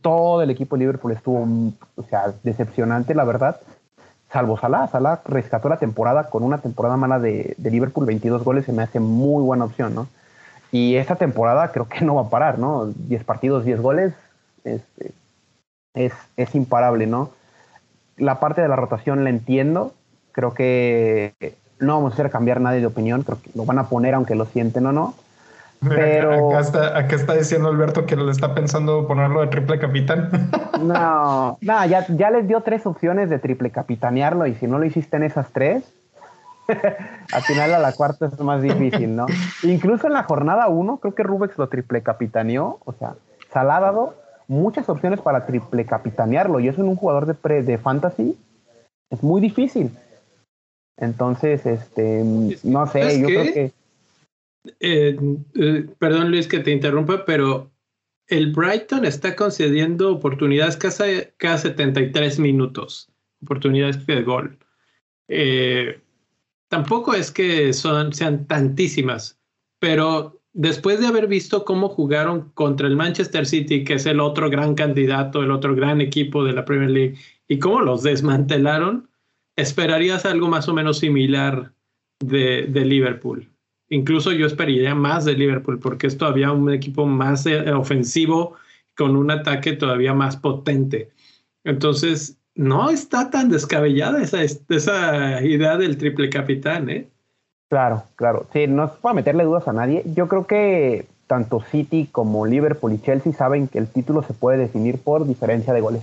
todo 0.00 0.40
el 0.40 0.48
equipo 0.48 0.76
de 0.76 0.80
Liverpool 0.80 1.12
estuvo, 1.12 1.46
o 1.96 2.02
sea, 2.04 2.32
decepcionante, 2.42 3.14
la 3.14 3.24
verdad, 3.24 3.60
salvo 4.32 4.56
Salah. 4.56 4.88
Salah 4.88 5.20
rescató 5.26 5.68
la 5.68 5.78
temporada 5.78 6.30
con 6.30 6.42
una 6.42 6.56
temporada 6.56 6.96
mala 6.96 7.18
de, 7.18 7.54
de 7.58 7.70
Liverpool, 7.70 8.06
22 8.06 8.42
goles, 8.44 8.64
se 8.64 8.72
me 8.72 8.82
hace 8.82 8.98
muy 8.98 9.42
buena 9.42 9.66
opción, 9.66 9.94
¿no? 9.94 10.08
Y 10.72 10.96
esta 10.96 11.16
temporada 11.16 11.72
creo 11.72 11.88
que 11.88 12.04
no 12.04 12.14
va 12.14 12.22
a 12.22 12.30
parar, 12.30 12.58
¿no? 12.58 12.86
10 12.86 13.24
partidos, 13.24 13.64
10 13.64 13.80
goles, 13.80 14.14
este, 14.64 15.12
es, 15.94 16.12
es 16.36 16.54
imparable, 16.54 17.06
¿no? 17.06 17.30
La 18.16 18.38
parte 18.38 18.60
de 18.60 18.68
la 18.68 18.76
rotación 18.76 19.24
la 19.24 19.30
entiendo. 19.30 19.94
Creo 20.32 20.54
que 20.54 21.34
no 21.80 21.94
vamos 21.94 22.12
a 22.12 22.14
hacer 22.14 22.30
cambiar 22.30 22.60
nadie 22.60 22.80
de 22.80 22.86
opinión, 22.86 23.22
creo 23.22 23.40
que 23.42 23.50
lo 23.54 23.64
van 23.64 23.78
a 23.78 23.88
poner 23.88 24.14
aunque 24.14 24.34
lo 24.34 24.44
sienten 24.44 24.86
o 24.86 24.92
no. 24.92 25.14
pero 25.80 26.56
acá, 26.56 27.16
está, 27.16 27.34
diciendo 27.34 27.68
Alberto 27.68 28.04
que 28.04 28.14
le 28.14 28.30
está 28.30 28.54
pensando 28.54 29.06
ponerlo 29.08 29.40
de 29.40 29.48
triple 29.48 29.78
capitán. 29.78 30.50
no, 30.82 31.58
no, 31.60 31.86
ya, 31.86 32.06
ya 32.06 32.30
les 32.30 32.46
dio 32.46 32.60
tres 32.60 32.86
opciones 32.86 33.30
de 33.30 33.38
triple 33.38 33.70
capitanearlo 33.70 34.46
y 34.46 34.54
si 34.54 34.66
no 34.66 34.78
lo 34.78 34.84
hiciste 34.84 35.16
en 35.16 35.24
esas 35.24 35.50
tres, 35.50 35.82
al 37.32 37.42
final 37.42 37.74
a 37.74 37.78
la 37.78 37.92
cuarta 37.92 38.26
es 38.26 38.38
más 38.40 38.62
difícil, 38.62 39.14
¿no? 39.14 39.26
Incluso 39.62 40.06
en 40.06 40.14
la 40.14 40.24
jornada 40.24 40.68
uno, 40.68 40.98
creo 40.98 41.14
que 41.14 41.22
Rubex 41.22 41.58
lo 41.58 41.68
triple 41.68 42.02
capitaneó, 42.02 42.80
o 42.84 42.92
sea, 42.92 43.14
Salah 43.52 43.78
ha 43.78 43.80
dado 43.80 44.14
muchas 44.48 44.88
opciones 44.88 45.20
para 45.20 45.46
triple 45.46 45.84
capitanearlo 45.84 46.60
y 46.60 46.68
eso 46.68 46.82
en 46.82 46.88
un 46.88 46.96
jugador 46.96 47.26
de, 47.26 47.34
pre, 47.34 47.62
de 47.62 47.78
fantasy 47.78 48.36
es 49.10 49.22
muy 49.22 49.40
difícil. 49.40 49.90
Entonces, 50.96 51.64
este, 51.66 52.22
no 52.62 52.86
sé, 52.86 53.20
yo 53.20 53.26
creo 53.26 53.52
que... 53.52 53.72
Eh, 54.78 55.18
eh, 55.54 55.86
perdón 55.98 56.30
Luis 56.30 56.46
que 56.46 56.58
te 56.58 56.70
interrumpa, 56.70 57.24
pero 57.24 57.70
el 58.26 58.52
Brighton 58.52 59.04
está 59.06 59.34
concediendo 59.34 60.12
oportunidades 60.12 60.76
cada, 60.76 61.06
cada 61.38 61.58
73 61.58 62.38
minutos, 62.38 63.08
oportunidades 63.42 64.04
de 64.06 64.22
gol. 64.22 64.58
Eh, 65.28 66.00
tampoco 66.70 67.14
es 67.14 67.30
que 67.30 67.72
son, 67.72 68.12
sean 68.12 68.46
tantísimas, 68.46 69.38
pero 69.80 70.40
después 70.52 71.00
de 71.00 71.08
haber 71.08 71.26
visto 71.26 71.64
cómo 71.64 71.88
jugaron 71.88 72.50
contra 72.54 72.86
el 72.86 72.96
Manchester 72.96 73.44
City, 73.44 73.84
que 73.84 73.94
es 73.94 74.06
el 74.06 74.20
otro 74.20 74.48
gran 74.48 74.74
candidato, 74.74 75.42
el 75.42 75.50
otro 75.50 75.74
gran 75.74 76.00
equipo 76.00 76.44
de 76.44 76.52
la 76.52 76.64
Premier 76.64 76.90
League, 76.90 77.18
y 77.48 77.58
cómo 77.58 77.80
los 77.80 78.04
desmantelaron, 78.04 79.10
esperarías 79.56 80.24
algo 80.24 80.48
más 80.48 80.68
o 80.68 80.74
menos 80.74 81.00
similar 81.00 81.72
de, 82.20 82.66
Liverpool. 82.68 83.48
Incluso 83.88 84.30
yo 84.30 84.46
esperaría 84.46 84.94
más 84.94 85.24
de 85.24 85.34
Liverpool 85.34 85.80
porque 85.80 86.06
es 86.06 86.16
todavía 86.16 86.52
un 86.52 86.72
equipo 86.72 87.04
más 87.04 87.46
eh, 87.46 87.72
ofensivo 87.72 88.54
con 88.94 89.16
un 89.16 89.32
ataque 89.32 89.72
todavía 89.72 90.14
más 90.14 90.36
potente. 90.36 91.10
Entonces, 91.64 92.39
no 92.54 92.90
está 92.90 93.30
tan 93.30 93.48
descabellada 93.48 94.22
esa, 94.22 94.42
esa 94.42 95.42
idea 95.42 95.76
del 95.76 95.96
triple 95.96 96.30
capitán, 96.30 96.90
¿eh? 96.90 97.08
Claro, 97.68 98.02
claro. 98.16 98.46
Sí, 98.52 98.66
no 98.66 98.84
es 98.84 98.90
para 98.92 99.14
meterle 99.14 99.44
dudas 99.44 99.68
a 99.68 99.72
nadie. 99.72 100.02
Yo 100.14 100.26
creo 100.26 100.46
que 100.46 101.06
tanto 101.28 101.60
City 101.60 102.08
como 102.10 102.44
Liverpool 102.44 102.92
y 102.92 103.00
Chelsea 103.00 103.32
saben 103.32 103.68
que 103.68 103.78
el 103.78 103.86
título 103.86 104.24
se 104.24 104.34
puede 104.34 104.58
definir 104.58 104.98
por 104.98 105.26
diferencia 105.26 105.72
de 105.72 105.80
goles. 105.80 106.02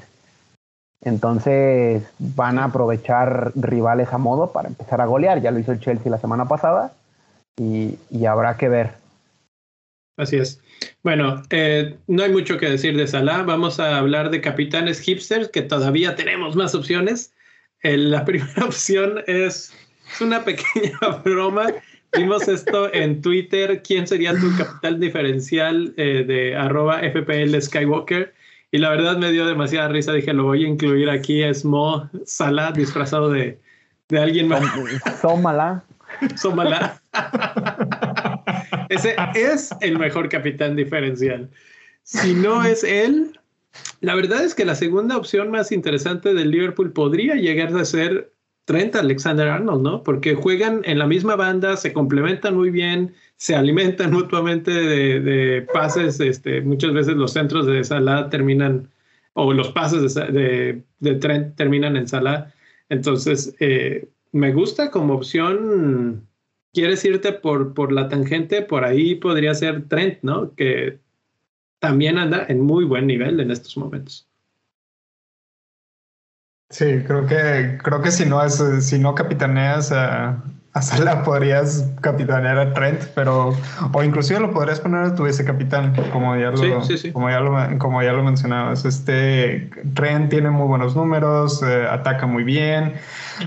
Entonces 1.01 2.03
van 2.17 2.57
a 2.57 2.65
aprovechar 2.65 3.51
rivales 3.55 4.11
a 4.13 4.17
modo 4.17 4.51
para 4.51 4.69
empezar 4.69 5.01
a 5.01 5.05
golear. 5.05 5.41
Ya 5.41 5.51
lo 5.51 5.59
hizo 5.59 5.73
el 5.73 5.81
Chelsea 5.81 6.09
la 6.09 6.17
semana 6.17 6.45
pasada 6.45 6.93
y, 7.57 7.97
habrá 8.25 8.55
que 8.55 8.69
ver. 8.69 8.93
Así 10.17 10.35
es. 10.37 10.59
Bueno, 11.03 11.43
eh, 11.51 11.95
no 12.07 12.23
hay 12.23 12.31
mucho 12.31 12.57
que 12.57 12.69
decir 12.69 12.97
de 12.97 13.07
Salah. 13.07 13.43
Vamos 13.43 13.79
a 13.79 13.99
hablar 13.99 14.31
de 14.31 14.41
capitanes 14.41 14.99
hipsters, 14.99 15.49
que 15.49 15.61
todavía 15.61 16.15
tenemos 16.15 16.55
más 16.55 16.73
opciones. 16.73 17.33
la 17.83 18.25
primera 18.25 18.65
opción 18.65 19.23
es, 19.27 19.73
una 20.19 20.43
pequeña 20.43 20.97
broma. 21.23 21.67
Vimos 22.17 22.47
esto 22.47 22.91
en 22.93 23.21
Twitter. 23.21 23.83
¿Quién 23.83 24.07
sería 24.07 24.33
tu 24.33 24.55
capital 24.57 24.99
diferencial 24.99 25.93
eh, 25.97 26.23
de 26.27 26.55
arroba 26.55 27.01
FPL 27.01 27.61
Skywalker? 27.61 28.33
Y 28.71 28.79
la 28.79 28.89
verdad 28.89 29.17
me 29.17 29.31
dio 29.31 29.45
demasiada 29.45 29.89
risa. 29.89 30.13
Dije, 30.13 30.33
lo 30.33 30.45
voy 30.45 30.65
a 30.65 30.67
incluir 30.67 31.11
aquí. 31.11 31.43
Es 31.43 31.63
Mo 31.63 32.09
Salah 32.25 32.71
disfrazado 32.71 33.29
de, 33.29 33.59
de 34.09 34.19
alguien 34.19 34.47
más. 34.47 34.63
Somala. 35.21 35.83
Somala. 36.35 36.99
Ese 38.89 39.15
es 39.35 39.69
el 39.81 39.97
mejor 39.97 40.29
capitán 40.29 40.75
diferencial. 40.75 41.49
Si 42.03 42.33
no 42.33 42.63
es 42.63 42.83
él, 42.83 43.37
la 44.01 44.15
verdad 44.15 44.43
es 44.43 44.55
que 44.55 44.65
la 44.65 44.75
segunda 44.75 45.17
opción 45.17 45.51
más 45.51 45.71
interesante 45.71 46.33
del 46.33 46.51
Liverpool 46.51 46.93
podría 46.93 47.35
llegar 47.35 47.75
a 47.75 47.85
ser 47.85 48.31
Trent 48.67 48.95
Alexander 48.95 49.47
Arnold, 49.47 49.81
¿no? 49.81 50.03
Porque 50.03 50.35
juegan 50.35 50.81
en 50.83 50.99
la 50.99 51.07
misma 51.07 51.37
banda, 51.37 51.77
se 51.77 51.93
complementan 51.93 52.55
muy 52.55 52.69
bien, 52.69 53.13
se 53.37 53.55
alimentan 53.55 54.11
mutuamente 54.13 54.71
de, 54.71 55.61
pases. 55.73 56.19
Este, 56.19 56.61
muchas 56.61 56.93
veces 56.93 57.15
los 57.15 57.31
centros 57.31 57.65
de 57.65 57.83
Salah 57.83 58.29
terminan, 58.29 58.89
o 59.33 59.53
los 59.53 59.71
pases 59.71 60.13
de, 60.15 60.83
Trent 61.21 61.55
terminan 61.55 61.95
en 61.95 62.07
Salah. 62.07 62.53
Entonces, 62.89 63.55
eh, 63.61 64.09
me 64.33 64.51
gusta 64.51 64.91
como 64.91 65.13
opción. 65.13 66.26
¿Quieres 66.77 67.03
irte 67.05 67.33
por, 67.33 67.73
por 67.73 67.91
la 67.91 68.07
tangente? 68.07 68.61
Por 68.61 68.85
ahí 68.85 69.15
podría 69.15 69.55
ser 69.55 69.87
Trent, 69.87 70.19
¿no? 70.21 70.53
Que 70.53 70.99
también 71.79 72.19
anda 72.19 72.45
en 72.47 72.61
muy 72.61 72.85
buen 72.85 73.07
nivel 73.07 73.39
en 73.39 73.49
estos 73.49 73.75
momentos. 73.77 74.29
Sí, 76.69 77.01
creo 77.07 77.25
que, 77.25 77.79
creo 77.83 78.03
que 78.03 78.11
si 78.11 78.27
no 78.27 78.43
es, 78.43 78.61
si 78.81 78.99
no 78.99 79.15
capitaneas 79.15 79.91
a, 79.91 80.43
a 80.77 80.81
Sala 80.83 81.23
podrías 81.23 81.89
capitanear 82.01 82.59
a 82.59 82.73
Trent, 82.73 83.01
pero 83.15 83.55
o 83.93 84.03
inclusive 84.03 84.39
lo 84.39 84.51
podrías 84.51 84.79
poner 84.79 85.05
a 85.05 85.15
tu 85.15 85.23
capitán, 85.43 85.95
como 86.13 86.35
ya 86.35 86.51
lo, 86.51 86.81
como 87.13 87.29
ya 87.29 87.39
lo, 87.39 87.79
como 87.79 88.03
ya 88.03 88.13
lo 88.13 88.23
mencionabas. 88.23 88.85
Este 88.85 89.69
Trent 89.95 90.29
tiene 90.29 90.51
muy 90.51 90.67
buenos 90.67 90.95
números, 90.95 91.63
eh, 91.63 91.87
ataca 91.89 92.27
muy 92.27 92.43
bien. 92.43 92.93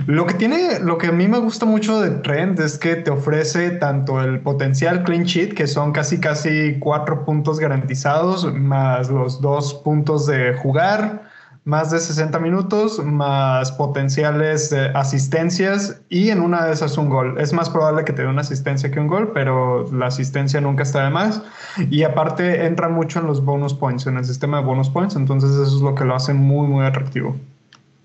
Lo 0.06 0.26
que 0.26 0.34
tiene, 0.34 0.80
lo 0.80 0.98
que 0.98 1.08
a 1.08 1.12
mí 1.12 1.28
me 1.28 1.38
gusta 1.38 1.66
mucho 1.66 2.00
de 2.00 2.10
Trent 2.22 2.58
es 2.58 2.78
que 2.78 2.96
te 2.96 3.10
ofrece 3.10 3.70
tanto 3.70 4.20
el 4.20 4.40
potencial 4.40 5.04
clean 5.04 5.24
sheet, 5.24 5.54
que 5.54 5.68
son 5.68 5.92
casi 5.92 6.18
casi 6.18 6.78
cuatro 6.80 7.24
puntos 7.24 7.60
garantizados, 7.60 8.52
más 8.52 9.08
los 9.08 9.40
dos 9.40 9.74
puntos 9.74 10.26
de 10.26 10.54
jugar 10.54 11.29
más 11.64 11.90
de 11.90 12.00
60 12.00 12.38
minutos, 12.38 13.04
más 13.04 13.72
potenciales 13.72 14.72
asistencias 14.94 16.00
y 16.08 16.30
en 16.30 16.40
una 16.40 16.64
de 16.64 16.72
esas 16.72 16.96
un 16.96 17.08
gol. 17.08 17.38
Es 17.38 17.52
más 17.52 17.68
probable 17.68 18.04
que 18.04 18.12
te 18.12 18.22
dé 18.22 18.28
una 18.28 18.40
asistencia 18.40 18.90
que 18.90 18.98
un 18.98 19.06
gol, 19.06 19.32
pero 19.34 19.90
la 19.92 20.06
asistencia 20.06 20.60
nunca 20.60 20.82
está 20.82 21.04
de 21.04 21.10
más. 21.10 21.42
Y 21.90 22.02
aparte 22.02 22.66
entra 22.66 22.88
mucho 22.88 23.20
en 23.20 23.26
los 23.26 23.44
bonus 23.44 23.74
points, 23.74 24.06
en 24.06 24.16
el 24.16 24.24
sistema 24.24 24.58
de 24.58 24.64
bonus 24.64 24.88
points, 24.88 25.16
entonces 25.16 25.50
eso 25.50 25.76
es 25.76 25.82
lo 25.82 25.94
que 25.94 26.04
lo 26.04 26.14
hace 26.14 26.32
muy, 26.32 26.66
muy 26.66 26.84
atractivo. 26.84 27.36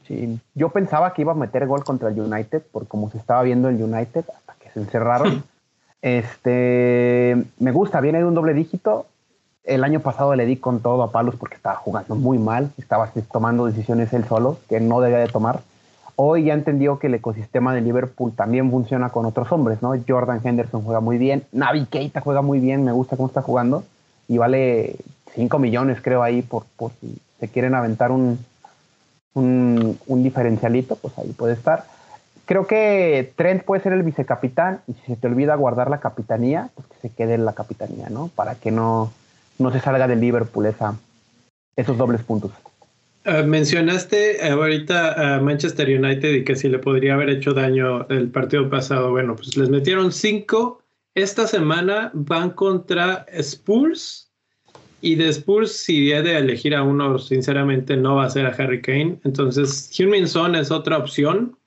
Sí, 0.07 0.39
yo 0.53 0.69
pensaba 0.69 1.13
que 1.13 1.23
iba 1.23 1.31
a 1.31 1.35
meter 1.35 1.65
gol 1.65 1.83
contra 1.83 2.09
el 2.09 2.19
United, 2.19 2.61
por 2.71 2.87
como 2.87 3.09
se 3.09 3.17
estaba 3.17 3.41
viendo 3.41 3.69
el 3.69 3.81
United 3.81 4.25
hasta 4.35 4.53
que 4.59 4.69
se 4.71 4.79
encerraron. 4.79 5.43
este, 6.01 7.43
me 7.59 7.71
gusta, 7.71 8.01
viene 8.01 8.19
de 8.19 8.25
un 8.25 8.35
doble 8.35 8.53
dígito, 8.53 9.07
el 9.65 9.83
año 9.83 9.99
pasado 9.99 10.35
le 10.35 10.45
di 10.45 10.57
con 10.57 10.79
todo 10.79 11.03
a 11.03 11.11
Palos 11.11 11.35
porque 11.35 11.55
estaba 11.55 11.75
jugando 11.75 12.15
muy 12.15 12.37
mal, 12.37 12.71
estaba 12.77 13.11
tomando 13.31 13.65
decisiones 13.65 14.13
él 14.13 14.25
solo 14.25 14.59
que 14.69 14.79
no 14.79 15.01
debía 15.01 15.19
de 15.19 15.27
tomar. 15.27 15.61
Hoy 16.15 16.45
ya 16.45 16.53
entendió 16.53 16.97
que 16.97 17.07
el 17.07 17.15
ecosistema 17.15 17.73
de 17.73 17.81
Liverpool 17.81 18.33
también 18.33 18.71
funciona 18.71 19.09
con 19.09 19.25
otros 19.25 19.51
hombres, 19.51 19.81
¿no? 19.81 19.93
Jordan 20.07 20.39
Henderson 20.43 20.83
juega 20.83 21.01
muy 21.01 21.17
bien, 21.17 21.43
Navi 21.51 21.85
Keita 21.87 22.21
juega 22.21 22.41
muy 22.41 22.59
bien, 22.59 22.85
me 22.85 22.91
gusta 22.91 23.17
cómo 23.17 23.27
está 23.27 23.41
jugando 23.41 23.83
y 24.27 24.37
vale 24.37 24.95
5 25.33 25.59
millones 25.59 25.99
creo 26.01 26.23
ahí 26.23 26.41
por, 26.41 26.65
por 26.77 26.91
si 27.01 27.17
se 27.39 27.49
quieren 27.49 27.75
aventar 27.75 28.11
un, 28.11 28.39
un, 29.33 29.99
un 30.07 30.23
diferencialito, 30.23 30.95
pues 30.95 31.17
ahí 31.17 31.33
puede 31.33 31.53
estar. 31.53 31.85
Creo 32.45 32.67
que 32.67 33.33
Trent 33.35 33.63
puede 33.63 33.81
ser 33.81 33.91
el 33.91 34.03
vicecapitán 34.03 34.81
y 34.87 34.93
si 34.93 35.01
se 35.07 35.15
te 35.15 35.27
olvida 35.27 35.55
guardar 35.55 35.89
la 35.89 35.99
capitanía, 35.99 36.69
pues 36.75 36.87
que 36.87 37.07
se 37.07 37.09
quede 37.13 37.33
en 37.33 37.43
la 37.43 37.53
capitanía, 37.53 38.07
¿no? 38.09 38.29
Para 38.35 38.55
que 38.55 38.71
no, 38.71 39.11
no 39.57 39.71
se 39.71 39.79
salga 39.79 40.07
del 40.07 40.21
Liverpool 40.21 40.65
esa, 40.65 40.97
esos 41.75 41.97
dobles 41.97 42.21
puntos. 42.23 42.51
Ah, 43.27 43.41
mencionaste 43.41 44.47
ahorita 44.47 45.35
a 45.35 45.41
Manchester 45.41 45.87
United 45.87 46.31
y 46.31 46.43
que 46.43 46.55
si 46.55 46.69
le 46.69 46.77
podría 46.77 47.15
haber 47.15 47.29
hecho 47.29 47.53
daño 47.53 48.07
el 48.09 48.29
partido 48.29 48.69
pasado. 48.69 49.09
Bueno, 49.09 49.35
pues 49.35 49.57
les 49.57 49.69
metieron 49.69 50.11
cinco. 50.11 50.83
Esta 51.15 51.47
semana 51.47 52.11
van 52.13 52.51
contra 52.51 53.25
Spurs. 53.33 54.29
Y 55.01 55.15
de 55.15 55.29
Spurs, 55.29 55.71
si 55.71 56.11
he 56.11 56.21
de 56.21 56.37
elegir 56.37 56.75
a 56.75 56.83
uno, 56.83 57.17
sinceramente 57.19 57.97
no 57.97 58.15
va 58.15 58.25
a 58.25 58.29
ser 58.29 58.45
a 58.45 58.49
Harry 58.49 58.81
Kane. 58.81 59.19
Entonces, 59.23 59.91
Huminson 59.99 60.55
es 60.55 60.71
otra 60.71 60.97
opción. 60.97 61.57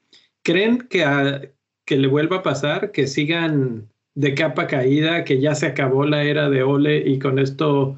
¿Creen 0.43 0.79
que, 0.89 1.53
que 1.85 1.97
le 1.97 2.09
vuelva 2.09 2.39
a 2.39 2.43
pasar? 2.43 2.93
¿Que 2.93 3.07
sigan 3.07 3.89
de 4.19 4.35
capa 4.35 4.67
caída, 4.67 5.23
que 5.23 5.41
ya 5.41 5.55
se 5.55 5.67
acabó 5.67 6.05
la 6.05 6.25
era 6.25 6.51
de 6.51 6.65
Ole 6.65 6.99
y 7.07 7.21
con 7.21 7.39
esto, 7.39 7.97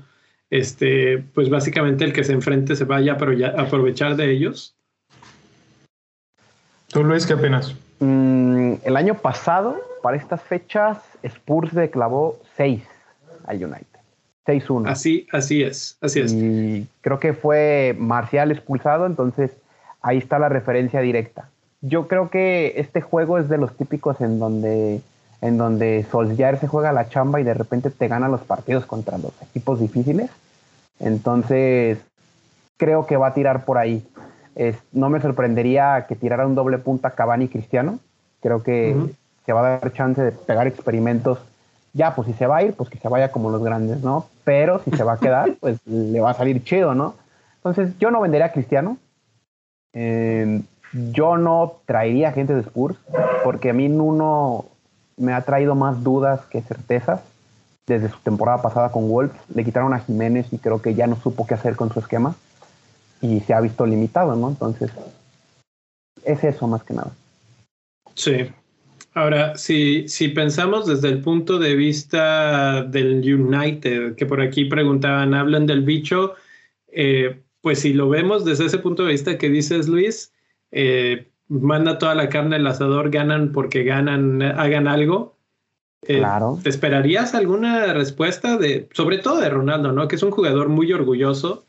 este, 0.50 1.24
pues 1.32 1.48
básicamente 1.48 2.04
el 2.04 2.12
que 2.12 2.24
se 2.24 2.34
enfrente 2.34 2.76
se 2.76 2.84
vaya 2.84 3.12
a 3.12 3.62
aprovechar 3.62 4.16
de 4.16 4.30
ellos? 4.30 4.76
¿Tú, 6.88 7.04
Luis, 7.04 7.24
qué 7.24 7.32
opinas? 7.32 7.74
Mm, 8.00 8.74
el 8.84 8.96
año 8.98 9.14
pasado, 9.14 9.80
para 10.02 10.18
estas 10.18 10.42
fechas, 10.42 10.98
Spurs 11.22 11.72
le 11.72 11.88
clavó 11.88 12.38
6 12.58 12.82
al 13.46 13.64
United. 13.64 13.86
6-1. 14.46 14.90
Así, 14.90 15.26
así 15.32 15.62
es, 15.62 15.96
así 16.02 16.20
es. 16.20 16.34
Y 16.34 16.86
creo 17.00 17.18
que 17.18 17.32
fue 17.32 17.96
Marcial 17.98 18.52
expulsado, 18.52 19.06
entonces 19.06 19.52
ahí 20.02 20.18
está 20.18 20.38
la 20.38 20.50
referencia 20.50 21.00
directa. 21.00 21.48
yo 21.80 22.08
creo 22.08 22.28
que 22.28 22.74
este 22.76 23.00
juego 23.00 23.38
es 23.38 23.48
de 23.48 23.56
los 23.56 23.74
típicos 23.74 24.20
en 24.20 24.38
donde 24.38 25.00
en 25.40 25.56
donde 25.56 26.06
Solskjaer 26.10 26.58
se 26.58 26.66
juega 26.66 26.92
la 26.92 27.08
chamba 27.08 27.40
y 27.40 27.44
de 27.44 27.54
repente 27.54 27.90
te 27.90 28.08
gana 28.08 28.28
los 28.28 28.42
partidos 28.42 28.86
contra 28.86 29.18
los 29.18 29.32
equipos 29.42 29.80
difíciles. 29.80 30.30
Entonces, 30.98 31.98
creo 32.76 33.06
que 33.06 33.16
va 33.16 33.28
a 33.28 33.34
tirar 33.34 33.64
por 33.64 33.78
ahí. 33.78 34.06
no 34.92 35.08
me 35.08 35.20
sorprendería 35.20 36.06
que 36.08 36.16
tirara 36.16 36.46
un 36.46 36.54
doble 36.54 36.78
punta 36.78 37.12
Cavani 37.12 37.48
Cristiano. 37.48 37.98
Creo 38.40 38.62
que 38.62 38.94
se 39.46 39.52
va 39.52 39.60
a 39.60 39.78
dar 39.78 39.92
chance 39.92 40.20
de 40.20 40.32
pegar 40.32 40.66
experimentos. 40.66 41.38
Ya, 41.92 42.14
pues 42.14 42.28
si 42.28 42.34
se 42.34 42.46
va 42.46 42.58
a 42.58 42.62
ir, 42.62 42.74
pues 42.74 42.88
que 42.88 42.98
se 42.98 43.08
vaya 43.08 43.32
como 43.32 43.50
los 43.50 43.64
grandes, 43.64 44.02
¿no? 44.02 44.26
Pero 44.44 44.80
si 44.84 44.90
se 44.90 45.02
va 45.02 45.14
a 45.14 45.18
quedar, 45.18 45.54
pues 45.60 45.78
le 45.86 46.20
va 46.20 46.30
a 46.30 46.34
salir 46.34 46.62
chido, 46.62 46.94
¿no? 46.94 47.14
Entonces, 47.56 47.98
yo 47.98 48.10
no 48.10 48.20
vendería 48.20 48.46
a 48.46 48.52
Cristiano. 48.52 48.96
Eh, 49.92 50.62
yo 50.92 51.36
no 51.36 51.78
traería 51.86 52.32
gente 52.32 52.54
de 52.54 52.60
Spurs, 52.60 52.96
porque 53.44 53.70
a 53.70 53.72
mí 53.72 53.88
Nuno 53.88 54.66
me 55.20 55.32
ha 55.32 55.42
traído 55.42 55.74
más 55.74 56.02
dudas 56.02 56.40
que 56.46 56.62
certezas 56.62 57.20
desde 57.86 58.08
su 58.08 58.18
temporada 58.18 58.62
pasada 58.62 58.90
con 58.90 59.08
Wolves. 59.08 59.36
Le 59.54 59.64
quitaron 59.64 59.92
a 59.92 60.00
Jiménez 60.00 60.46
y 60.50 60.58
creo 60.58 60.80
que 60.80 60.94
ya 60.94 61.06
no 61.06 61.16
supo 61.16 61.46
qué 61.46 61.54
hacer 61.54 61.76
con 61.76 61.92
su 61.92 62.00
esquema 62.00 62.34
y 63.20 63.40
se 63.40 63.52
ha 63.52 63.60
visto 63.60 63.86
limitado, 63.86 64.34
¿no? 64.34 64.48
Entonces, 64.48 64.90
es 66.24 66.42
eso 66.42 66.66
más 66.66 66.82
que 66.82 66.94
nada. 66.94 67.12
Sí. 68.14 68.50
Ahora, 69.12 69.56
si, 69.56 70.08
si 70.08 70.28
pensamos 70.28 70.86
desde 70.86 71.08
el 71.08 71.20
punto 71.20 71.58
de 71.58 71.74
vista 71.74 72.82
del 72.84 73.22
United, 73.22 74.14
que 74.14 74.24
por 74.24 74.40
aquí 74.40 74.66
preguntaban, 74.66 75.34
hablan 75.34 75.66
del 75.66 75.82
bicho, 75.82 76.34
eh, 76.92 77.40
pues 77.60 77.80
si 77.80 77.92
lo 77.92 78.08
vemos 78.08 78.44
desde 78.44 78.66
ese 78.66 78.78
punto 78.78 79.04
de 79.04 79.12
vista 79.12 79.36
que 79.36 79.48
dices, 79.48 79.88
Luis, 79.88 80.32
eh, 80.70 81.26
manda 81.50 81.98
toda 81.98 82.14
la 82.14 82.28
carne 82.28 82.56
al 82.56 82.66
asador, 82.66 83.10
ganan 83.10 83.52
porque 83.52 83.82
ganan, 83.82 84.40
hagan 84.40 84.86
algo. 84.86 85.36
Eh, 86.02 86.18
claro. 86.18 86.58
¿Te 86.62 86.70
esperarías 86.70 87.34
alguna 87.34 87.92
respuesta 87.92 88.56
de, 88.56 88.88
sobre 88.92 89.18
todo 89.18 89.40
de 89.40 89.50
Ronaldo, 89.50 89.92
¿no? 89.92 90.08
Que 90.08 90.16
es 90.16 90.22
un 90.22 90.30
jugador 90.30 90.68
muy 90.68 90.90
orgulloso, 90.92 91.64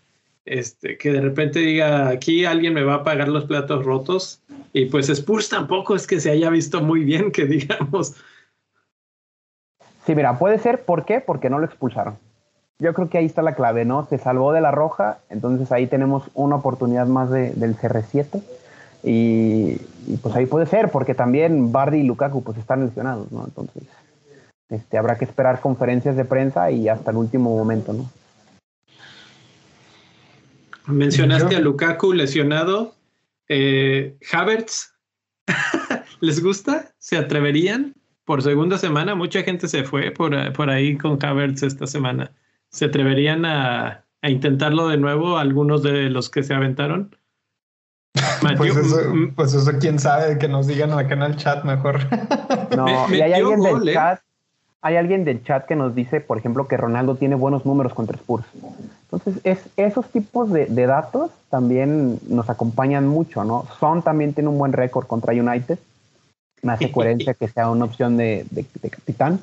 este, 0.46 0.98
que 0.98 1.12
de 1.12 1.22
repente 1.22 1.60
diga, 1.60 2.08
aquí 2.08 2.46
alguien 2.46 2.74
me 2.74 2.84
va 2.84 2.96
a 2.96 3.04
pagar 3.04 3.28
los 3.28 3.46
platos 3.46 3.84
rotos. 3.84 4.42
Y 4.72 4.86
pues 4.86 5.10
Spurs 5.10 5.50
tampoco 5.50 5.96
es 5.96 6.08
que 6.08 6.20
se 6.20 6.30
haya 6.30 6.50
visto 6.50 6.82
muy 6.82 7.04
bien, 7.04 7.32
que 7.32 7.46
digamos. 7.46 8.16
Sí, 10.06 10.16
mira, 10.16 10.38
puede 10.38 10.60
ser, 10.60 10.86
¿por 10.86 11.06
qué? 11.06 11.20
Porque 11.20 11.50
no 11.50 11.60
lo 11.60 11.66
expulsaron. 11.66 12.18
Yo 12.80 12.94
creo 12.94 13.10
que 13.10 13.18
ahí 13.18 13.26
está 13.26 13.42
la 13.42 13.56
clave, 13.56 13.84
¿no? 13.84 14.08
Se 14.10 14.18
salvó 14.18 14.54
de 14.54 14.62
la 14.62 14.72
roja, 14.72 15.20
entonces 15.30 15.72
ahí 15.72 15.88
tenemos 15.88 16.24
una 16.34 16.56
oportunidad 16.56 17.06
más 17.08 17.30
de, 17.30 17.52
del 17.52 17.76
CR7 17.76 18.42
y, 19.04 19.78
pues 20.22 20.36
ahí 20.36 20.46
puede 20.46 20.66
ser, 20.66 20.90
porque 20.90 21.14
también 21.14 21.72
Bardi 21.72 22.00
y 22.00 22.04
Lukaku 22.04 22.44
pues 22.44 22.58
están 22.58 22.86
lesionados, 22.86 23.32
¿no? 23.32 23.46
Entonces, 23.46 23.84
este, 24.70 24.98
habrá 24.98 25.18
que 25.18 25.26
esperar 25.26 25.60
conferencias 25.60 26.16
de 26.16 26.26
prensa 26.26 26.72
y 26.72 26.88
hasta 26.88 27.12
el 27.12 27.18
último 27.18 27.56
momento, 27.56 27.94
¿no? 27.94 28.10
Mencionaste 30.88 31.56
a 31.56 31.60
Lukaku 31.60 32.14
lesionado. 32.14 32.96
Eh, 33.48 34.18
Havertz, 34.32 34.94
¿les 36.22 36.44
gusta? 36.44 36.92
¿Se 36.98 37.18
atreverían? 37.18 37.96
Por 38.26 38.42
segunda 38.42 38.78
semana, 38.78 39.16
mucha 39.16 39.44
gente 39.44 39.68
se 39.68 39.84
fue 39.84 40.12
por, 40.12 40.54
por 40.54 40.70
ahí 40.70 40.98
con 40.98 41.24
Havertz 41.24 41.64
esta 41.64 41.88
semana. 41.88 42.32
¿Se 42.70 42.86
atreverían 42.86 43.46
a, 43.46 44.06
a 44.22 44.30
intentarlo 44.30 44.88
de 44.88 44.98
nuevo 44.98 45.38
algunos 45.38 45.84
de 45.84 46.10
los 46.10 46.30
que 46.30 46.44
se 46.44 46.54
aventaron? 46.54 47.16
pues, 48.58 48.76
eso, 48.76 48.98
pues 49.36 49.54
eso, 49.54 49.72
quién 49.80 50.00
sabe, 50.00 50.38
que 50.38 50.48
nos 50.48 50.68
digan 50.68 50.92
acá 50.92 51.14
en 51.14 51.24
el 51.24 51.36
chat 51.38 51.64
mejor. 51.64 52.00
No, 52.76 52.88
y 53.14 53.20
hay 53.20 53.34
alguien 53.34 53.60
del 53.60 53.90
¿eh? 53.90 53.94
chat, 53.94 54.22
hay 54.82 54.96
alguien 54.96 55.26
del 55.26 55.44
chat 55.44 55.66
que 55.66 55.76
nos 55.76 55.94
dice, 55.94 56.22
por 56.22 56.38
ejemplo, 56.38 56.68
que 56.68 56.78
Ronaldo 56.78 57.16
tiene 57.16 57.36
buenos 57.36 57.66
números 57.66 57.94
contra 57.94 58.16
Spurs. 58.16 58.46
Entonces, 59.04 59.42
es, 59.44 59.60
esos 59.76 60.08
tipos 60.10 60.52
de, 60.52 60.68
datos 60.88 61.32
también 61.50 62.18
nos 62.30 62.50
acompañan 62.50 63.08
mucho, 63.08 63.44
¿no? 63.44 63.66
Son 63.80 64.02
también 64.02 64.34
tiene 64.34 64.50
un 64.50 64.58
buen 64.58 64.72
récord 64.72 65.06
contra 65.06 65.34
United. 65.34 65.78
Me 66.62 66.72
hace 66.72 66.92
coherencia 66.94 67.34
que 67.34 67.50
sea 67.50 67.70
una 67.70 67.86
opción 67.86 68.16
de, 68.16 68.46
capitán. 68.90 69.42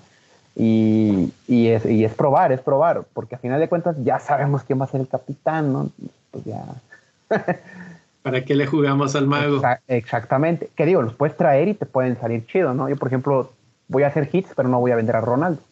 Y, 0.57 1.33
y, 1.47 1.69
es, 1.69 1.85
y 1.85 2.05
es 2.05 2.15
probar, 2.15 2.51
es 2.51 2.61
probar, 2.61 3.05
porque 3.13 3.35
a 3.35 3.39
final 3.39 3.61
de 3.61 3.69
cuentas 3.69 3.95
ya 4.03 4.19
sabemos 4.19 4.65
quién 4.65 4.81
va 4.81 4.87
a 4.87 4.89
ser 4.89 5.03
el 5.03 5.09
capitán, 5.09 5.73
¿no? 5.73 5.91
Pues 6.31 6.45
ya. 6.45 6.65
¿Para 8.29 8.45
qué 8.45 8.55
le 8.55 8.67
jugamos 8.67 9.17
al 9.17 9.27
mago? 9.27 9.63
exactamente. 9.87 10.69
¿Qué 10.77 10.85
digo? 10.85 11.01
Los 11.01 11.15
puedes 11.15 11.35
traer 11.35 11.69
y 11.69 11.75
te 11.75 11.87
pueden 11.87 12.21
salir 12.21 12.45
chido, 12.45 12.75
¿no? 12.75 12.87
Yo, 12.87 12.97
por 12.97 13.09
ejemplo, 13.09 13.55
voy 13.89 14.03
a 14.03 14.09
hacer 14.09 14.29
hits, 14.31 14.51
pero 14.55 14.69
no 14.69 14.81
voy 14.81 14.91
a 14.91 14.97
vender 14.97 15.17
a 15.17 15.23
Ronaldo. 15.23 15.63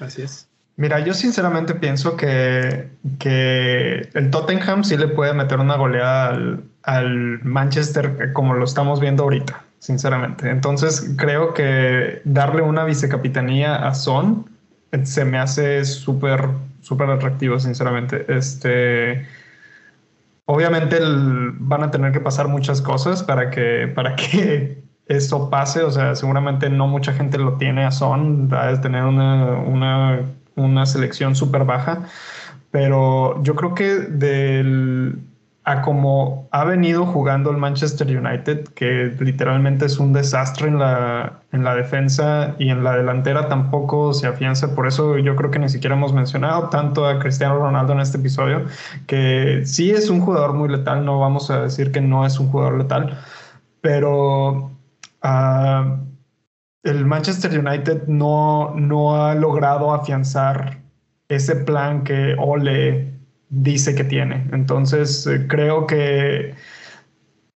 Así 0.00 0.20
es. 0.20 0.46
Mira, 0.76 1.00
yo 1.00 1.14
sinceramente 1.14 1.74
pienso 1.74 2.14
que, 2.14 2.90
que 3.18 4.06
el 4.12 4.30
Tottenham 4.30 4.84
sí 4.84 4.98
le 4.98 5.08
puede 5.08 5.32
meter 5.32 5.60
una 5.60 5.76
goleada 5.76 6.28
al, 6.28 6.64
al, 6.82 7.42
Manchester 7.42 8.34
como 8.34 8.52
lo 8.52 8.66
estamos 8.66 9.00
viendo 9.00 9.22
ahorita, 9.22 9.64
sinceramente. 9.78 10.50
Entonces 10.50 11.14
creo 11.16 11.54
que 11.54 12.20
darle 12.24 12.60
una 12.60 12.84
vicecapitanía 12.84 13.76
a 13.76 13.94
Son 13.94 14.50
se 15.04 15.24
me 15.24 15.38
hace 15.38 15.86
súper, 15.86 16.48
súper 16.82 17.08
atractivo, 17.08 17.58
sinceramente. 17.58 18.26
Este 18.28 19.26
Obviamente 20.46 20.98
van 21.00 21.84
a 21.84 21.90
tener 21.90 22.12
que 22.12 22.20
pasar 22.20 22.48
muchas 22.48 22.82
cosas 22.82 23.22
para 23.22 23.50
que, 23.50 23.90
para 23.94 24.14
que 24.16 24.84
eso 25.06 25.50
pase. 25.50 25.82
O 25.82 25.90
sea, 25.90 26.14
seguramente 26.14 26.68
no 26.70 26.86
mucha 26.86 27.12
gente 27.12 27.38
lo 27.38 27.56
tiene 27.56 27.84
a 27.84 27.90
Son, 27.90 28.52
a 28.52 28.80
tener 28.80 29.04
una, 29.04 29.52
una, 29.58 30.20
una 30.56 30.86
selección 30.86 31.34
súper 31.34 31.64
baja. 31.64 32.02
Pero 32.70 33.42
yo 33.42 33.54
creo 33.54 33.74
que 33.74 33.84
del 33.98 35.18
a 35.66 35.80
como 35.80 36.46
ha 36.50 36.64
venido 36.64 37.06
jugando 37.06 37.50
el 37.50 37.56
Manchester 37.56 38.06
United, 38.06 38.68
que 38.74 39.16
literalmente 39.18 39.86
es 39.86 39.98
un 39.98 40.12
desastre 40.12 40.68
en 40.68 40.78
la, 40.78 41.40
en 41.52 41.64
la 41.64 41.74
defensa 41.74 42.54
y 42.58 42.68
en 42.68 42.84
la 42.84 42.96
delantera 42.96 43.48
tampoco 43.48 44.12
se 44.12 44.26
afianza. 44.26 44.74
Por 44.74 44.86
eso 44.86 45.16
yo 45.16 45.34
creo 45.36 45.50
que 45.50 45.58
ni 45.58 45.70
siquiera 45.70 45.96
hemos 45.96 46.12
mencionado 46.12 46.68
tanto 46.68 47.06
a 47.06 47.18
Cristiano 47.18 47.58
Ronaldo 47.58 47.94
en 47.94 48.00
este 48.00 48.18
episodio, 48.18 48.66
que 49.06 49.62
sí 49.64 49.90
es 49.90 50.10
un 50.10 50.20
jugador 50.20 50.52
muy 50.52 50.68
letal, 50.68 51.02
no 51.04 51.18
vamos 51.18 51.50
a 51.50 51.62
decir 51.62 51.92
que 51.92 52.02
no 52.02 52.26
es 52.26 52.38
un 52.38 52.50
jugador 52.50 52.76
letal, 52.76 53.18
pero 53.80 54.70
uh, 55.22 55.96
el 56.82 57.06
Manchester 57.06 57.58
United 57.58 58.06
no, 58.06 58.74
no 58.76 59.24
ha 59.24 59.34
logrado 59.34 59.94
afianzar 59.94 60.78
ese 61.28 61.56
plan 61.56 62.04
que 62.04 62.36
Ole 62.38 63.13
dice 63.48 63.94
que 63.94 64.04
tiene. 64.04 64.46
Entonces, 64.52 65.26
eh, 65.26 65.46
creo 65.48 65.86
que 65.86 66.54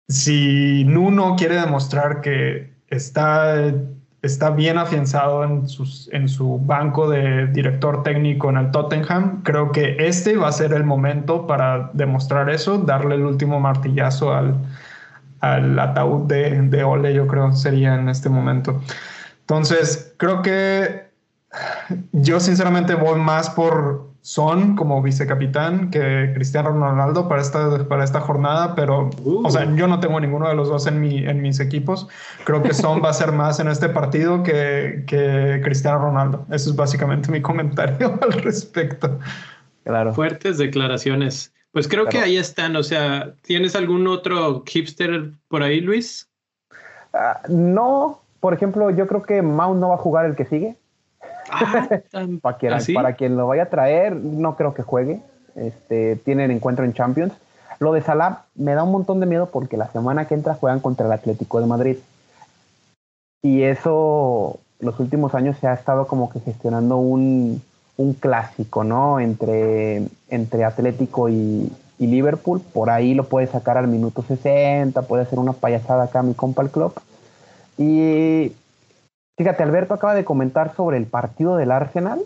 si 0.09 0.85
Nuno 0.85 1.37
quiere 1.37 1.57
demostrar 1.57 2.21
que 2.21 2.73
está, 2.89 3.73
está 4.23 4.51
bien 4.51 4.79
afianzado 4.79 5.45
en, 5.45 5.69
sus, 5.69 6.09
en 6.13 6.29
su 6.29 6.59
banco 6.59 7.09
de 7.09 7.47
director 7.49 8.03
técnico 8.03 8.49
en 8.51 8.57
el 8.57 8.71
Tottenham, 8.71 9.43
creo 9.43 9.71
que 9.73 9.97
este 9.99 10.37
va 10.37 10.49
a 10.49 10.53
ser 10.53 10.73
el 10.73 10.85
momento 10.85 11.47
para 11.47 11.91
demostrar 11.93 12.49
eso, 12.49 12.79
darle 12.79 13.17
el 13.17 13.27
último 13.27 13.61
martillazo 13.61 14.33
al, 14.33 14.55
al 15.41 15.79
ataúd 15.79 16.27
de, 16.27 16.63
de 16.63 16.85
Ole, 16.85 17.15
yo 17.15 17.27
creo 17.27 17.53
sería 17.53 17.95
en 17.95 18.09
este 18.09 18.29
momento. 18.29 18.81
Entonces, 19.41 20.15
creo 20.17 20.43
que 20.43 21.09
yo 22.13 22.41
sinceramente 22.41 22.95
voy 22.95 23.19
más 23.21 23.51
por 23.51 24.08
son 24.29 24.77
como 24.77 25.01
vicecapitán 25.01 25.91
que 25.91 26.33
Cristiano 26.35 26.69
Ronaldo 26.69 27.31
para 27.31 27.41
esta, 27.41 27.89
para 27.89 28.05
esta 28.05 28.21
jornada, 28.21 28.75
pero 28.75 29.09
o 29.25 29.51
sea, 29.51 29.65
yo 29.75 29.89
no 29.89 30.01
tengo 30.01 30.21
ninguno 30.21 30.47
de 30.47 30.55
los 30.55 30.69
dos 30.69 30.87
en, 30.87 31.01
mi, 31.01 31.25
en 31.25 31.41
mis 31.41 31.61
equipos. 31.61 32.09
Creo 32.45 32.63
que 32.63 32.75
Son 32.75 33.03
va 33.03 33.09
a 33.09 33.15
ser 33.15 33.33
más 33.33 33.59
en 33.59 33.69
este 33.69 33.89
partido 33.89 34.43
que, 34.43 35.05
que 35.07 35.63
Cristiano 35.65 36.01
Ronaldo. 36.01 36.45
Eso 36.51 36.69
es 36.69 36.77
básicamente 36.77 37.33
mi 37.33 37.41
comentario 37.41 38.19
al 38.21 38.33
respecto. 38.33 39.19
Claro. 39.85 40.13
Fuertes 40.13 40.59
declaraciones. 40.59 41.55
Pues 41.73 41.89
creo 41.89 42.05
que 42.05 42.19
ahí 42.19 42.37
están. 42.37 42.77
O 42.77 42.83
sea, 42.83 43.33
¿tienes 43.41 43.75
algún 43.75 44.07
otro 44.09 44.63
hipster 44.67 45.31
por 45.49 45.63
ahí, 45.63 45.81
Luis? 45.81 46.29
Ah, 47.15 47.41
no, 47.49 48.21
por 48.41 48.53
ejemplo, 48.53 48.91
yo 48.91 49.07
creo 49.07 49.23
que 49.23 49.41
Mount 49.41 49.81
no 49.81 49.89
va 49.89 49.95
a 49.95 49.99
jugar 49.99 50.27
el 50.27 50.37
que 50.37 50.45
sigue. 50.45 50.77
Ah, 51.51 51.89
para, 52.41 52.59
quien, 52.59 52.95
para 52.95 53.13
quien 53.15 53.37
lo 53.37 53.47
vaya 53.47 53.65
a 53.65 53.71
traer, 53.71 54.17
no 54.17 54.57
creo 54.57 54.75
que 54.75 54.83
juegue. 54.83 55.21
Este, 55.55 56.17
tienen 56.17 56.51
encuentro 56.51 56.85
en 56.85 56.93
Champions. 56.93 57.33
Lo 57.79 57.93
de 57.93 58.03
Salah 58.03 58.45
me 58.55 58.75
da 58.75 58.83
un 58.83 58.93
montón 58.93 59.21
de 59.21 59.27
miedo 59.27 59.51
porque 59.51 59.77
la 59.77 59.91
semana 59.91 60.27
que 60.27 60.35
entra 60.35 60.55
juegan 60.55 60.81
contra 60.81 61.07
el 61.07 61.13
Atlético 61.13 61.61
de 61.61 61.67
Madrid. 61.67 61.97
Y 63.43 63.63
eso, 63.63 64.59
los 64.81 64.99
últimos 64.99 65.35
años 65.35 65.57
se 65.61 65.69
ha 65.69 65.75
estado 65.75 66.07
como 66.07 66.29
que 66.31 66.41
gestionando 66.41 66.97
un, 66.97 67.63
un 67.97 68.15
clásico, 68.15 68.83
¿no? 68.83 69.21
Entre, 69.21 70.03
entre 70.29 70.65
Atlético 70.65 71.29
y, 71.29 71.73
y 71.99 72.07
Liverpool, 72.07 72.61
por 72.61 72.91
ahí 72.91 73.15
lo 73.15 73.25
puede 73.25 73.47
sacar 73.47 73.77
al 73.77 73.89
minuto 73.89 74.23
60, 74.23 75.03
puede 75.03 75.23
hacer 75.23 75.39
una 75.39 75.53
payasada 75.53 76.05
acá 76.05 76.23
mi 76.23 76.35
compa 76.35 76.63
el 76.63 76.71
club. 76.71 76.95
Y 77.77 78.53
fíjate, 79.39 79.63
Alberto 79.63 79.95
acaba 79.95 80.15
de 80.15 80.25
comentar 80.25 80.75
sobre 80.75 80.99
el 80.99 81.07
partido 81.07 81.57
del 81.57 81.71
Arsenal 81.71 82.21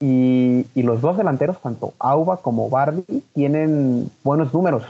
y, 0.00 0.64
los 0.74 1.00
dos 1.00 1.16
delanteros, 1.16 1.60
tanto 1.60 1.94
Auba 1.98 2.38
como 2.38 2.70
Bardi, 2.70 3.04
tienen 3.34 4.10
buenos 4.24 4.52
números 4.52 4.84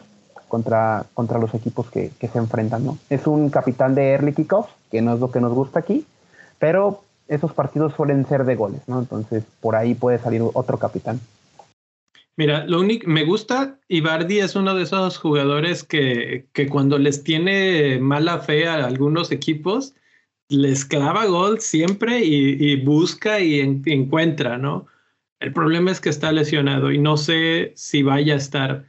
contra, 0.49 1.05
contra 1.15 1.39
los 1.39 1.53
equipos 1.55 1.91
que, 1.91 2.11
se 2.21 2.39
enfrentan. 2.39 2.85
¿no? 2.85 2.99
Es 3.11 3.27
un 3.27 3.51
capitán 3.51 3.95
de 3.95 4.13
early 4.13 4.33
kickoff, 4.33 4.71
que 4.91 5.03
no 5.03 5.15
es 5.15 5.21
lo 5.21 5.31
que 5.31 5.41
nos 5.41 5.53
gusta 5.53 5.81
aquí, 5.81 6.07
pero 6.59 7.03
esos 7.29 7.53
partidos 7.53 7.93
suelen 7.95 8.25
ser 8.27 8.45
de 8.45 8.55
goles, 8.55 8.83
¿no? 8.87 9.01
Entonces, 9.01 9.43
por 9.61 9.75
ahí 9.75 9.95
puede 9.95 10.19
salir 10.19 10.43
otro 10.55 10.79
capitán. 10.79 11.21
Mira, 12.37 12.65
lo 12.67 12.81
único, 12.81 13.09
me 13.09 13.25
gusta, 13.25 13.79
Ibardi 13.89 14.39
es 14.39 14.55
uno 14.55 14.75
de 14.75 14.85
esos 14.85 15.19
jugadores 15.19 15.83
que, 15.83 16.47
que 16.53 16.69
cuando 16.69 16.99
les 16.99 17.25
tiene 17.25 17.99
mala 17.99 18.39
fe 18.39 18.69
a 18.69 18.75
algunos 18.85 19.33
equipos, 19.33 19.95
les 20.49 20.85
clava 20.85 21.27
gol 21.27 21.61
siempre 21.61 22.25
y, 22.25 22.77
busca 22.85 23.41
y, 23.41 23.61
encuentra, 23.61 24.59
¿no? 24.59 24.87
El 25.41 25.53
problema 25.53 25.91
es 25.91 26.01
que 26.01 26.09
está 26.09 26.33
lesionado 26.33 26.93
y 26.93 26.99
no 26.99 27.17
sé 27.17 27.73
si 27.77 28.03
vaya 28.03 28.35
a 28.35 28.39
estar, 28.39 28.87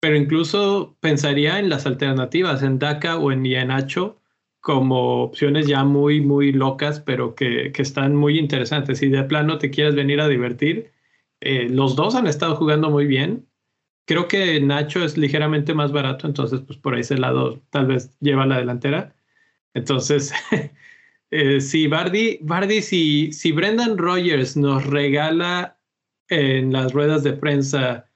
pero 0.00 0.16
incluso 0.16 0.96
pensaría 1.00 1.58
en 1.58 1.68
las 1.68 1.86
alternativas, 1.86 2.62
en 2.62 2.78
Daka 2.78 3.18
o 3.18 3.32
en 3.32 3.44
Ianacho, 3.44 4.20
como 4.60 5.22
opciones 5.22 5.66
ya 5.66 5.84
muy, 5.84 6.20
muy 6.20 6.52
locas, 6.52 7.00
pero 7.00 7.34
que, 7.34 7.72
que, 7.72 7.82
están 7.82 8.14
muy 8.14 8.38
interesantes. 8.38 8.98
Si 8.98 9.08
de 9.08 9.24
plano 9.24 9.58
te 9.58 9.70
quieres 9.70 9.94
venir 9.94 10.20
a 10.20 10.28
divertir, 10.28 10.92
eh, 11.40 11.68
los 11.70 11.96
dos 11.96 12.14
han 12.14 12.26
estado 12.26 12.56
jugando 12.56 12.90
muy 12.90 13.06
bien. 13.06 13.46
Creo 14.06 14.28
que 14.28 14.60
Nacho 14.60 15.04
es 15.04 15.16
ligeramente 15.16 15.74
más 15.74 15.92
barato, 15.92 16.26
entonces 16.26 16.60
pues 16.60 16.78
por 16.78 16.98
ese 16.98 17.16
lado 17.18 17.60
tal 17.70 17.86
vez 17.86 18.18
lleva 18.20 18.46
la 18.46 18.58
delantera. 18.58 19.14
Entonces, 19.74 20.32
eh, 21.30 21.60
si 21.60 21.86
Bardi, 21.86 22.38
Bardi 22.42 22.82
si, 22.82 23.32
si 23.32 23.52
Brendan 23.52 23.98
Rogers 23.98 24.56
nos 24.56 24.84
regala 24.86 25.76
en 26.28 26.72
las 26.72 26.92
ruedas 26.92 27.22
de 27.22 27.32
prensa 27.32 28.06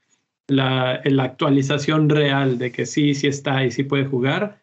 la, 0.47 1.01
la 1.05 1.25
actualización 1.25 2.09
real 2.09 2.59
de 2.59 2.71
que 2.71 2.87
sí, 2.87 3.15
sí 3.15 3.27
está 3.27 3.65
y 3.65 3.71
sí 3.71 3.83
puede 3.83 4.05
jugar, 4.05 4.59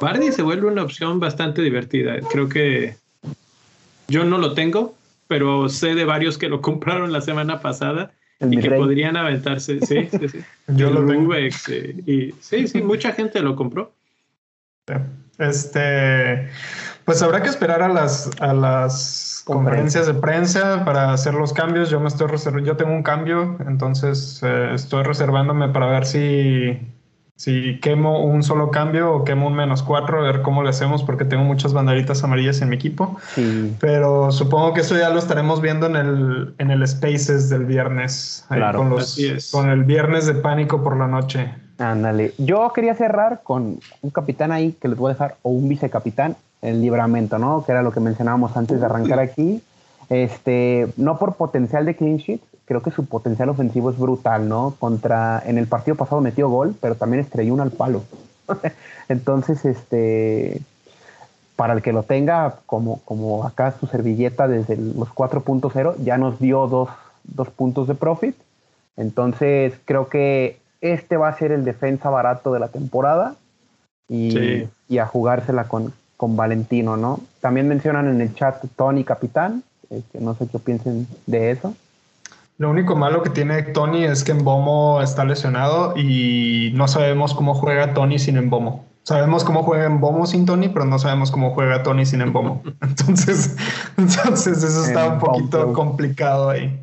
Bardi 0.00 0.32
se 0.32 0.42
vuelve 0.42 0.68
una 0.68 0.82
opción 0.82 1.20
bastante 1.20 1.62
divertida. 1.62 2.18
Creo 2.30 2.48
que 2.48 2.96
yo 4.08 4.24
no 4.24 4.38
lo 4.38 4.54
tengo, 4.54 4.94
pero 5.28 5.68
sé 5.68 5.94
de 5.94 6.04
varios 6.04 6.38
que 6.38 6.48
lo 6.48 6.60
compraron 6.62 7.12
la 7.12 7.20
semana 7.20 7.60
pasada 7.60 8.12
y 8.40 8.58
que 8.58 8.70
podrían 8.70 9.16
aventarse. 9.16 9.80
Sí, 9.80 10.08
sí, 10.10 10.28
sí. 10.28 10.38
Yo 10.68 10.90
lo 10.90 11.06
tengo. 11.06 11.34
Eh, 11.34 11.50
y 12.06 12.34
sí, 12.40 12.68
sí, 12.68 12.82
mucha 12.82 13.12
gente 13.12 13.40
lo 13.40 13.56
compró. 13.56 13.94
Este, 15.38 16.50
pues 17.04 17.22
habrá 17.22 17.42
que 17.42 17.48
esperar 17.48 17.82
a 17.82 17.88
las, 17.88 18.30
a 18.40 18.52
las 18.52 19.42
conferencias 19.44 20.06
de 20.06 20.14
prensa 20.14 20.84
para 20.84 21.12
hacer 21.12 21.34
los 21.34 21.52
cambios. 21.52 21.90
Yo 21.90 22.00
me 22.00 22.08
estoy 22.08 22.28
reservando, 22.28 22.66
yo 22.66 22.76
tengo 22.76 22.92
un 22.92 23.02
cambio, 23.02 23.56
entonces 23.66 24.40
eh, 24.42 24.70
estoy 24.74 25.02
reservándome 25.02 25.68
para 25.68 25.86
ver 25.86 26.06
si 26.06 26.80
si 27.36 27.80
quemo 27.80 28.24
un 28.24 28.44
solo 28.44 28.70
cambio 28.70 29.12
o 29.12 29.24
quemo 29.24 29.48
un 29.48 29.54
menos 29.54 29.82
cuatro, 29.82 30.20
a 30.20 30.22
ver 30.22 30.42
cómo 30.42 30.62
lo 30.62 30.68
hacemos 30.68 31.02
porque 31.02 31.24
tengo 31.24 31.42
muchas 31.42 31.72
banderitas 31.72 32.22
amarillas 32.22 32.62
en 32.62 32.68
mi 32.68 32.76
equipo. 32.76 33.18
Pero 33.80 34.30
supongo 34.30 34.72
que 34.72 34.82
eso 34.82 34.96
ya 34.96 35.10
lo 35.10 35.18
estaremos 35.18 35.60
viendo 35.60 35.86
en 35.86 35.96
el, 35.96 36.54
en 36.58 36.70
el 36.70 36.86
Spaces 36.86 37.50
del 37.50 37.64
viernes. 37.64 38.46
con, 38.48 38.88
los, 38.88 39.18
con 39.50 39.68
el 39.68 39.82
viernes 39.82 40.26
de 40.26 40.34
pánico 40.34 40.82
por 40.82 40.96
la 40.96 41.08
noche. 41.08 41.52
Ándale. 41.78 42.34
Yo 42.38 42.72
quería 42.72 42.94
cerrar 42.94 43.40
con 43.42 43.80
un 44.00 44.10
capitán 44.10 44.52
ahí 44.52 44.72
que 44.80 44.86
les 44.86 44.96
voy 44.96 45.10
a 45.10 45.14
dejar, 45.14 45.36
o 45.42 45.50
un 45.50 45.68
vicecapitán, 45.68 46.36
el 46.64 46.80
libramento, 46.80 47.38
¿no? 47.38 47.64
Que 47.64 47.72
era 47.72 47.82
lo 47.82 47.92
que 47.92 48.00
mencionábamos 48.00 48.56
antes 48.56 48.80
de 48.80 48.86
arrancar 48.86 49.20
aquí. 49.20 49.62
Este, 50.08 50.88
no 50.96 51.18
por 51.18 51.34
potencial 51.34 51.84
de 51.84 51.94
clean 51.94 52.16
sheet, 52.16 52.40
creo 52.64 52.82
que 52.82 52.90
su 52.90 53.06
potencial 53.06 53.50
ofensivo 53.50 53.90
es 53.90 53.98
brutal, 53.98 54.48
¿no? 54.48 54.74
Contra, 54.78 55.42
en 55.46 55.58
el 55.58 55.66
partido 55.66 55.96
pasado 55.96 56.20
metió 56.20 56.48
gol, 56.48 56.74
pero 56.80 56.94
también 56.94 57.22
estrelló 57.22 57.52
uno 57.54 57.62
al 57.62 57.70
palo. 57.70 58.02
Entonces, 59.08 59.64
este, 59.66 60.60
para 61.56 61.74
el 61.74 61.82
que 61.82 61.92
lo 61.92 62.02
tenga 62.02 62.56
como, 62.64 63.00
como 63.04 63.46
acá 63.46 63.74
su 63.78 63.86
servilleta 63.86 64.48
desde 64.48 64.76
los 64.76 65.10
4.0, 65.10 65.96
ya 66.02 66.16
nos 66.16 66.38
dio 66.38 66.66
dos, 66.66 66.88
dos, 67.24 67.50
puntos 67.50 67.88
de 67.88 67.94
profit. 67.94 68.36
Entonces, 68.96 69.74
creo 69.84 70.08
que 70.08 70.58
este 70.80 71.18
va 71.18 71.28
a 71.28 71.36
ser 71.36 71.52
el 71.52 71.64
defensa 71.64 72.08
barato 72.08 72.52
de 72.52 72.60
la 72.60 72.68
temporada 72.68 73.34
y, 74.08 74.66
y 74.88 74.98
a 74.98 75.06
jugársela 75.06 75.64
con, 75.64 75.92
con 76.16 76.36
Valentino, 76.36 76.96
¿no? 76.96 77.20
También 77.40 77.68
mencionan 77.68 78.08
en 78.08 78.20
el 78.20 78.34
chat 78.34 78.64
Tony 78.76 79.04
Capitán, 79.04 79.62
que 79.88 79.98
este, 79.98 80.20
no 80.20 80.34
sé 80.34 80.48
qué 80.50 80.58
piensen 80.58 81.06
de 81.26 81.50
eso. 81.50 81.74
Lo 82.56 82.70
único 82.70 82.94
malo 82.94 83.22
que 83.22 83.30
tiene 83.30 83.62
Tony 83.62 84.04
es 84.04 84.22
que 84.22 84.30
Embomo 84.30 85.02
está 85.02 85.24
lesionado 85.24 85.96
y 85.96 86.70
no 86.74 86.86
sabemos 86.86 87.34
cómo 87.34 87.54
juega 87.54 87.94
Tony 87.94 88.18
sin 88.18 88.36
Embomo. 88.36 88.84
Sabemos 89.02 89.44
cómo 89.44 89.64
juega 89.64 89.86
Embomo 89.86 90.24
sin 90.24 90.46
Tony, 90.46 90.68
pero 90.68 90.84
no 90.84 90.98
sabemos 90.98 91.30
cómo 91.30 91.50
juega 91.50 91.82
Tony 91.82 92.06
sin 92.06 92.20
Embomo. 92.20 92.62
Entonces, 92.80 93.56
entonces 93.96 94.62
eso 94.62 94.84
está 94.84 95.08
un 95.08 95.18
poquito 95.18 95.72
complicado 95.72 96.48
ahí. 96.48 96.80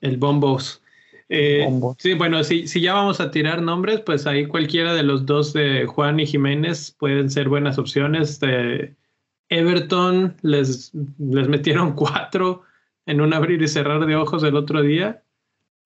El 0.00 0.18
Bombos. 0.18 0.82
Eh, 1.28 1.68
sí, 1.98 2.14
bueno, 2.14 2.44
si, 2.44 2.68
si 2.68 2.80
ya 2.80 2.94
vamos 2.94 3.20
a 3.20 3.30
tirar 3.30 3.60
nombres, 3.60 4.00
pues 4.00 4.26
ahí 4.26 4.46
cualquiera 4.46 4.94
de 4.94 5.02
los 5.02 5.26
dos 5.26 5.52
de 5.52 5.86
Juan 5.86 6.20
y 6.20 6.26
Jiménez 6.26 6.94
pueden 6.98 7.30
ser 7.30 7.48
buenas 7.48 7.78
opciones. 7.78 8.40
Everton 9.48 10.36
les, 10.42 10.92
les 11.18 11.48
metieron 11.48 11.92
cuatro 11.96 12.62
en 13.06 13.20
un 13.20 13.32
abrir 13.32 13.62
y 13.62 13.68
cerrar 13.68 14.04
de 14.06 14.16
ojos 14.16 14.42
el 14.42 14.56
otro 14.56 14.82
día. 14.82 15.22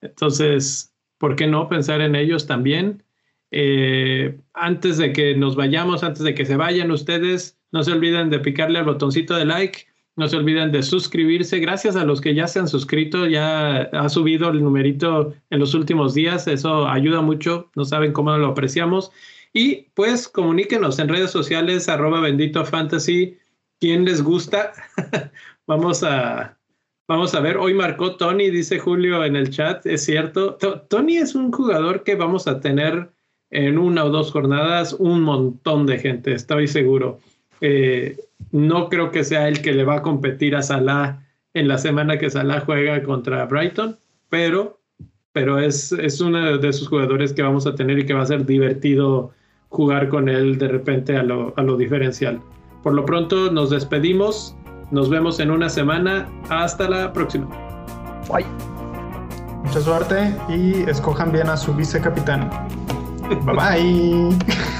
Entonces, 0.01 0.93
¿por 1.19 1.37
qué 1.37 1.47
no 1.47 1.69
pensar 1.69 2.01
en 2.01 2.17
ellos 2.17 2.47
también? 2.47 3.03
Eh, 3.51 4.39
antes 4.55 4.97
de 4.97 5.13
que 5.13 5.35
nos 5.37 5.57
vayamos, 5.57 6.03
antes 6.03 6.23
de 6.23 6.35
que 6.35 6.47
se 6.47 6.57
vayan 6.57 6.91
ustedes, 6.91 7.59
no 7.73 7.83
se 7.83 7.93
olviden 7.93 8.31
de 8.31 8.39
picarle 8.41 8.79
al 8.79 8.85
botoncito 8.85 9.35
de 9.35 9.45
like, 9.45 9.87
no 10.21 10.29
se 10.29 10.37
olviden 10.37 10.71
de 10.71 10.83
suscribirse. 10.83 11.61
Gracias 11.61 11.97
a 11.97 12.05
los 12.05 12.21
que 12.21 12.35
ya 12.35 12.47
se 12.47 12.59
han 12.59 12.69
suscrito, 12.69 13.27
ya 13.27 13.85
ha 13.85 14.09
subido 14.11 14.51
el 14.51 14.63
numerito 14.63 15.33
en 15.49 15.59
los 15.59 15.73
últimos 15.73 16.13
días, 16.13 16.47
eso 16.47 16.87
ayuda 16.87 17.23
mucho, 17.23 17.71
no 17.75 17.87
saben 17.87 18.13
cómo 18.13 18.37
lo 18.37 18.49
apreciamos. 18.49 19.11
Y 19.55 19.87
pues 19.95 20.29
comuníquenos 20.29 20.99
en 20.99 21.09
redes 21.09 21.31
sociales, 21.31 21.89
arroba 21.89 22.21
bendito 22.21 22.67
fantasy, 22.67 23.39
quién 23.81 24.05
les 24.05 24.23
gusta. 24.23 24.73
Vamos 25.67 26.03
a, 26.03 26.59
Vamos 27.09 27.35
a 27.35 27.41
ver, 27.41 27.57
hoy 27.57 27.73
marcó 27.73 28.17
Tony, 28.17 28.51
dice 28.51 28.79
Julio 28.79 29.25
en 29.25 29.37
el 29.37 29.49
chat, 29.49 29.85
es 29.87 30.05
cierto. 30.05 30.59
Tony 30.89 31.17
es 31.17 31.35
un 31.35 31.51
jugador 31.51 32.05
que 32.05 32.15
vamos 32.15 32.47
a 32.47 32.61
tener 32.61 33.11
en 33.51 33.79
una 33.79 34.05
o 34.05 34.11
dos 34.11 34.31
jornadas 34.31 34.93
un 34.93 35.23
montón 35.23 35.87
de 35.87 35.99
gente, 35.99 36.35
estoy 36.35 36.69
seguro. 36.69 37.19
Eh, 37.61 38.17
no 38.53 38.89
creo 38.89 39.11
que 39.11 39.25
sea 39.25 39.49
el 39.49 39.63
que 39.63 39.73
le 39.73 39.85
va 39.85 39.97
a 39.97 40.03
competir 40.03 40.57
a 40.57 40.63
Salah 40.63 41.27
en 41.55 41.69
la 41.69 41.79
semana 41.79 42.19
que 42.19 42.31
Salah 42.31 42.61
juega 42.61 43.03
contra 43.03 43.45
Brighton, 43.47 43.97
pero, 44.29 44.81
pero 45.33 45.59
es, 45.59 45.93
es 45.93 46.21
uno 46.21 46.59
de 46.59 46.69
esos 46.69 46.89
jugadores 46.89 47.33
que 47.33 47.43
vamos 47.43 47.67
a 47.67 47.75
tener 47.75 47.99
y 47.99 48.07
que 48.07 48.15
va 48.15 48.23
a 48.23 48.27
ser 48.27 48.47
divertido 48.47 49.33
jugar 49.69 50.09
con 50.09 50.29
él 50.29 50.59
de 50.59 50.69
repente 50.69 51.17
a 51.17 51.23
lo, 51.23 51.55
a 51.57 51.63
lo 51.63 51.77
diferencial. 51.77 52.41
Por 52.83 52.95
lo 52.95 53.05
pronto 53.05 53.51
nos 53.51 53.71
despedimos. 53.71 54.57
Nos 54.91 55.09
vemos 55.09 55.39
en 55.41 55.51
una 55.51 55.69
semana. 55.69 56.29
Hasta 56.49 56.89
la 56.89 57.13
próxima. 57.13 57.47
Bye. 58.33 58.47
Mucha 59.65 59.81
suerte 59.81 60.35
y 60.49 60.89
escojan 60.89 61.33
bien 61.33 61.49
a 61.49 61.57
su 61.57 61.75
vicecapitán. 61.75 62.51
bye 63.45 63.55
bye. 63.55 64.71